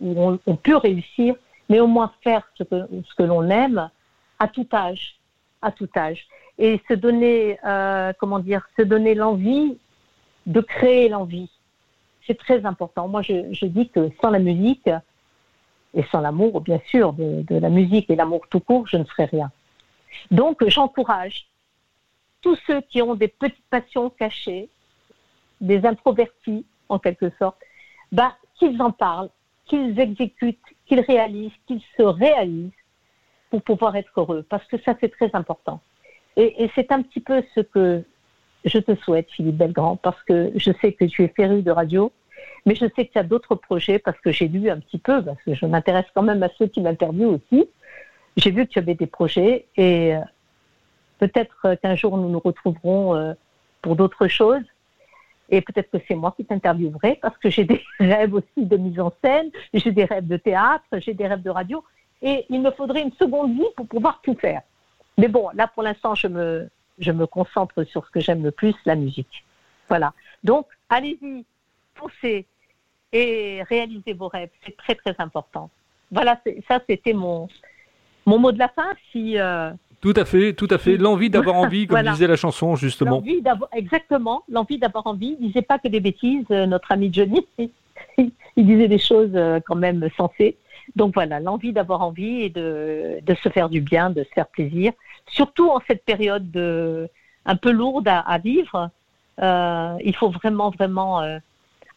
où 0.00 0.14
on, 0.20 0.38
on, 0.46 0.56
peut 0.56 0.76
réussir, 0.76 1.34
mais 1.68 1.80
au 1.80 1.86
moins 1.86 2.12
faire 2.22 2.48
ce 2.56 2.62
que, 2.62 2.88
ce 3.08 3.14
que 3.14 3.22
l'on 3.22 3.48
aime 3.50 3.90
à 4.38 4.48
tout 4.48 4.66
âge, 4.72 5.16
à 5.62 5.72
tout 5.72 5.88
âge 5.96 6.26
et 6.58 6.80
se 6.88 6.94
donner, 6.94 7.58
euh, 7.64 8.12
comment 8.18 8.38
dire, 8.38 8.66
se 8.76 8.82
donner 8.82 9.14
l'envie 9.14 9.78
de 10.46 10.60
créer 10.60 11.08
l'envie. 11.08 11.50
C'est 12.26 12.38
très 12.38 12.64
important. 12.64 13.06
Moi, 13.06 13.22
je, 13.22 13.52
je, 13.52 13.66
dis 13.66 13.88
que 13.88 14.10
sans 14.20 14.30
la 14.30 14.38
musique 14.38 14.88
et 15.94 16.02
sans 16.10 16.20
l'amour, 16.20 16.60
bien 16.60 16.80
sûr, 16.90 17.12
de, 17.12 17.42
de, 17.42 17.56
la 17.56 17.68
musique 17.68 18.10
et 18.10 18.16
l'amour 18.16 18.46
tout 18.50 18.60
court, 18.60 18.86
je 18.86 18.96
ne 18.96 19.04
ferais 19.04 19.26
rien. 19.26 19.50
Donc, 20.30 20.66
j'encourage 20.66 21.46
tous 22.40 22.58
ceux 22.66 22.80
qui 22.82 23.02
ont 23.02 23.14
des 23.14 23.28
petites 23.28 23.64
passions 23.70 24.10
cachées, 24.10 24.68
des 25.60 25.84
introvertis 25.84 26.64
en 26.88 26.98
quelque 26.98 27.30
sorte, 27.38 27.58
bah, 28.12 28.36
qu'ils 28.58 28.80
en 28.80 28.92
parlent, 28.92 29.30
qu'ils 29.66 29.98
exécutent, 29.98 30.58
qu'ils 30.86 31.00
réalisent, 31.00 31.52
qu'ils 31.66 31.82
se 31.96 32.02
réalisent 32.02 32.70
pour 33.50 33.62
pouvoir 33.62 33.96
être 33.96 34.12
heureux, 34.16 34.44
parce 34.48 34.66
que 34.66 34.78
ça 34.82 34.94
c'est 35.00 35.10
très 35.10 35.30
important. 35.34 35.80
Et, 36.36 36.70
c'est 36.74 36.92
un 36.92 37.02
petit 37.02 37.20
peu 37.20 37.42
ce 37.54 37.60
que 37.60 38.04
je 38.64 38.78
te 38.78 38.94
souhaite, 38.96 39.28
Philippe 39.30 39.56
Belgrand, 39.56 39.96
parce 39.96 40.22
que 40.22 40.52
je 40.54 40.70
sais 40.80 40.92
que 40.92 41.04
tu 41.04 41.24
es 41.24 41.28
féru 41.28 41.62
de 41.62 41.70
radio, 41.70 42.12
mais 42.64 42.76
je 42.76 42.86
sais 42.94 43.06
que 43.06 43.12
tu 43.12 43.18
as 43.18 43.24
d'autres 43.24 43.56
projets, 43.56 43.98
parce 43.98 44.20
que 44.20 44.30
j'ai 44.30 44.46
lu 44.46 44.70
un 44.70 44.78
petit 44.78 44.98
peu, 44.98 45.24
parce 45.24 45.42
que 45.42 45.54
je 45.54 45.66
m'intéresse 45.66 46.06
quand 46.14 46.22
même 46.22 46.42
à 46.42 46.48
ceux 46.56 46.68
qui 46.68 46.80
m'interviewent 46.80 47.40
aussi. 47.40 47.68
J'ai 48.36 48.50
vu 48.50 48.66
que 48.66 48.72
tu 48.72 48.78
avais 48.78 48.94
des 48.94 49.06
projets, 49.06 49.66
et 49.76 50.14
euh, 50.14 50.20
peut-être 51.18 51.76
qu'un 51.76 51.94
jour 51.96 52.16
nous 52.16 52.28
nous 52.28 52.40
retrouverons 52.40 53.16
euh, 53.16 53.34
pour 53.82 53.96
d'autres 53.96 54.28
choses. 54.28 54.64
Et 55.50 55.62
peut-être 55.62 55.90
que 55.90 55.98
c'est 56.06 56.14
moi 56.14 56.34
qui 56.36 56.44
t'interviewerai, 56.44 57.18
parce 57.22 57.36
que 57.38 57.50
j'ai 57.50 57.64
des 57.64 57.82
rêves 58.00 58.34
aussi 58.34 58.46
de 58.56 58.76
mise 58.76 59.00
en 59.00 59.12
scène, 59.22 59.50
j'ai 59.72 59.92
des 59.92 60.04
rêves 60.04 60.26
de 60.26 60.36
théâtre, 60.36 60.84
j'ai 60.98 61.14
des 61.14 61.26
rêves 61.26 61.42
de 61.42 61.50
radio, 61.50 61.82
et 62.22 62.44
il 62.50 62.60
me 62.60 62.70
faudrait 62.70 63.02
une 63.02 63.12
seconde 63.12 63.54
vie 63.54 63.66
pour 63.76 63.86
pouvoir 63.86 64.20
tout 64.22 64.34
faire. 64.34 64.62
Mais 65.16 65.28
bon, 65.28 65.48
là 65.54 65.66
pour 65.66 65.82
l'instant, 65.82 66.14
je 66.14 66.28
me, 66.28 66.68
je 66.98 67.12
me 67.12 67.26
concentre 67.26 67.84
sur 67.84 68.04
ce 68.06 68.10
que 68.10 68.20
j'aime 68.20 68.42
le 68.42 68.50
plus, 68.50 68.74
la 68.84 68.94
musique. 68.94 69.44
Voilà. 69.88 70.12
Donc, 70.44 70.66
allez-y, 70.88 71.44
foncez 71.94 72.46
et 73.12 73.62
réalisez 73.68 74.12
vos 74.12 74.28
rêves. 74.28 74.50
C'est 74.64 74.76
très, 74.76 74.94
très 74.94 75.14
important. 75.18 75.70
Voilà, 76.10 76.40
ça, 76.68 76.80
c'était 76.88 77.12
mon, 77.12 77.48
mon 78.28 78.38
mot 78.38 78.52
de 78.52 78.58
la 78.58 78.68
fin. 78.68 78.88
Si. 79.12 79.38
Euh... 79.38 79.70
Tout 80.00 80.14
à 80.14 80.24
fait, 80.24 80.52
tout 80.52 80.68
à 80.70 80.78
fait. 80.78 80.96
L'envie 80.96 81.30
d'avoir 81.30 81.56
envie, 81.64 81.86
comme 81.86 81.96
voilà. 81.96 82.12
disait 82.12 82.28
la 82.28 82.36
chanson, 82.36 82.76
justement. 82.76 83.16
L'envie 83.16 83.42
exactement, 83.72 84.44
l'envie 84.48 84.78
d'avoir 84.78 85.06
envie. 85.06 85.36
Il 85.40 85.48
disait 85.48 85.62
pas 85.62 85.78
que 85.78 85.88
des 85.88 86.00
bêtises, 86.00 86.46
euh, 86.50 86.66
notre 86.66 86.92
ami 86.92 87.10
Johnny. 87.12 87.46
il 88.18 88.66
disait 88.66 88.88
des 88.88 88.98
choses 88.98 89.32
euh, 89.34 89.58
quand 89.66 89.74
même 89.74 90.08
sensées. 90.16 90.56
Donc 90.96 91.14
voilà, 91.14 91.40
l'envie 91.40 91.72
d'avoir 91.72 92.02
envie 92.02 92.42
et 92.42 92.48
de, 92.48 93.18
de, 93.22 93.34
se 93.34 93.48
faire 93.50 93.68
du 93.68 93.80
bien, 93.80 94.08
de 94.08 94.22
se 94.22 94.28
faire 94.30 94.46
plaisir 94.46 94.92
surtout 95.30 95.70
en 95.70 95.80
cette 95.86 96.04
période 96.04 96.50
de, 96.50 97.08
un 97.44 97.56
peu 97.56 97.70
lourde 97.70 98.08
à, 98.08 98.20
à 98.20 98.38
vivre, 98.38 98.90
euh, 99.40 99.96
il 100.04 100.14
faut 100.16 100.30
vraiment, 100.30 100.70
vraiment 100.70 101.22
euh, 101.22 101.38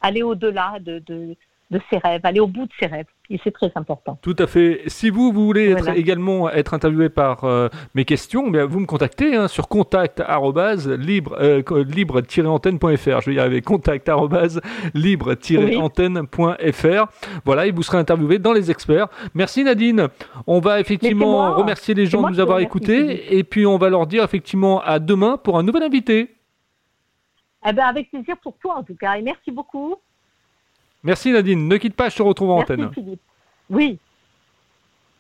aller 0.02 0.24
au-delà 0.24 0.78
de, 0.80 1.00
de, 1.00 1.36
de 1.72 1.80
ses 1.90 1.98
rêves, 1.98 2.22
aller 2.24 2.42
au 2.42 2.48
bout 2.48 2.66
de 2.66 2.72
ses 2.80 2.86
rêves. 2.86 3.08
Et 3.30 3.40
c'est 3.44 3.52
très 3.52 3.72
important. 3.76 4.20
Tout 4.22 4.36
à 4.40 4.46
fait. 4.46 4.82
Si 4.88 5.10
vous, 5.10 5.32
vous 5.32 5.46
voulez 5.46 5.72
voilà. 5.72 5.92
être 5.92 5.98
également 5.98 6.50
être 6.50 6.74
interviewé 6.74 7.08
par 7.08 7.46
euh, 7.46 7.70
mes 7.96 8.04
questions, 8.04 8.50
bien, 8.50 8.66
vous 8.66 8.82
me 8.82 8.86
contactez 8.86 9.36
hein, 9.36 9.48
sur 9.48 9.70
contact 9.70 10.22
libre 11.00 11.38
euh, 11.40 11.64
libre-antenne.fr. 11.86 13.22
Je 13.22 13.30
vais 13.30 13.36
y 13.36 13.40
arriver 13.40 13.62
contact 13.62 14.12
libre-antenne.fr. 14.94 17.08
Voilà, 17.46 17.68
et 17.68 17.72
vous 17.72 17.84
serez 17.84 17.98
interviewé 17.98 18.38
dans 18.38 18.52
les 18.52 18.70
experts. 18.70 19.08
Merci 19.34 19.64
Nadine. 19.64 20.10
On 20.48 20.60
va 20.60 20.82
effectivement 20.82 21.56
remercier 21.56 21.94
les 21.94 22.06
gens 22.06 22.24
de 22.24 22.32
nous 22.32 22.42
avoir 22.42 22.60
écoutés 22.60 23.38
et 23.38 23.46
puis 23.46 23.66
on 23.66 23.78
va 23.78 23.90
leur 23.90 24.08
dire 24.08 24.26
effectivement 24.26 24.82
à 24.82 25.00
demain 25.00 25.38
pour 25.38 25.58
un 25.58 25.64
nouvel 25.64 25.84
invité. 25.84 26.36
Eh 27.66 27.74
ben 27.74 27.86
avec 27.86 28.10
plaisir 28.10 28.36
pour 28.42 28.58
toi 28.58 28.78
en 28.78 28.84
tout 28.84 28.96
cas 28.96 29.16
et 29.16 29.22
merci 29.22 29.52
beaucoup. 29.52 29.96
Merci 31.04 31.32
Nadine. 31.32 31.68
Ne 31.68 31.78
quitte 31.78 31.96
pas, 31.96 32.10
je 32.10 32.18
te 32.18 32.22
retrouve 32.22 32.52
en 32.52 32.58
Merci 32.58 32.74
antenne. 32.74 32.94
Philippe. 32.94 33.22
Oui. 33.70 34.00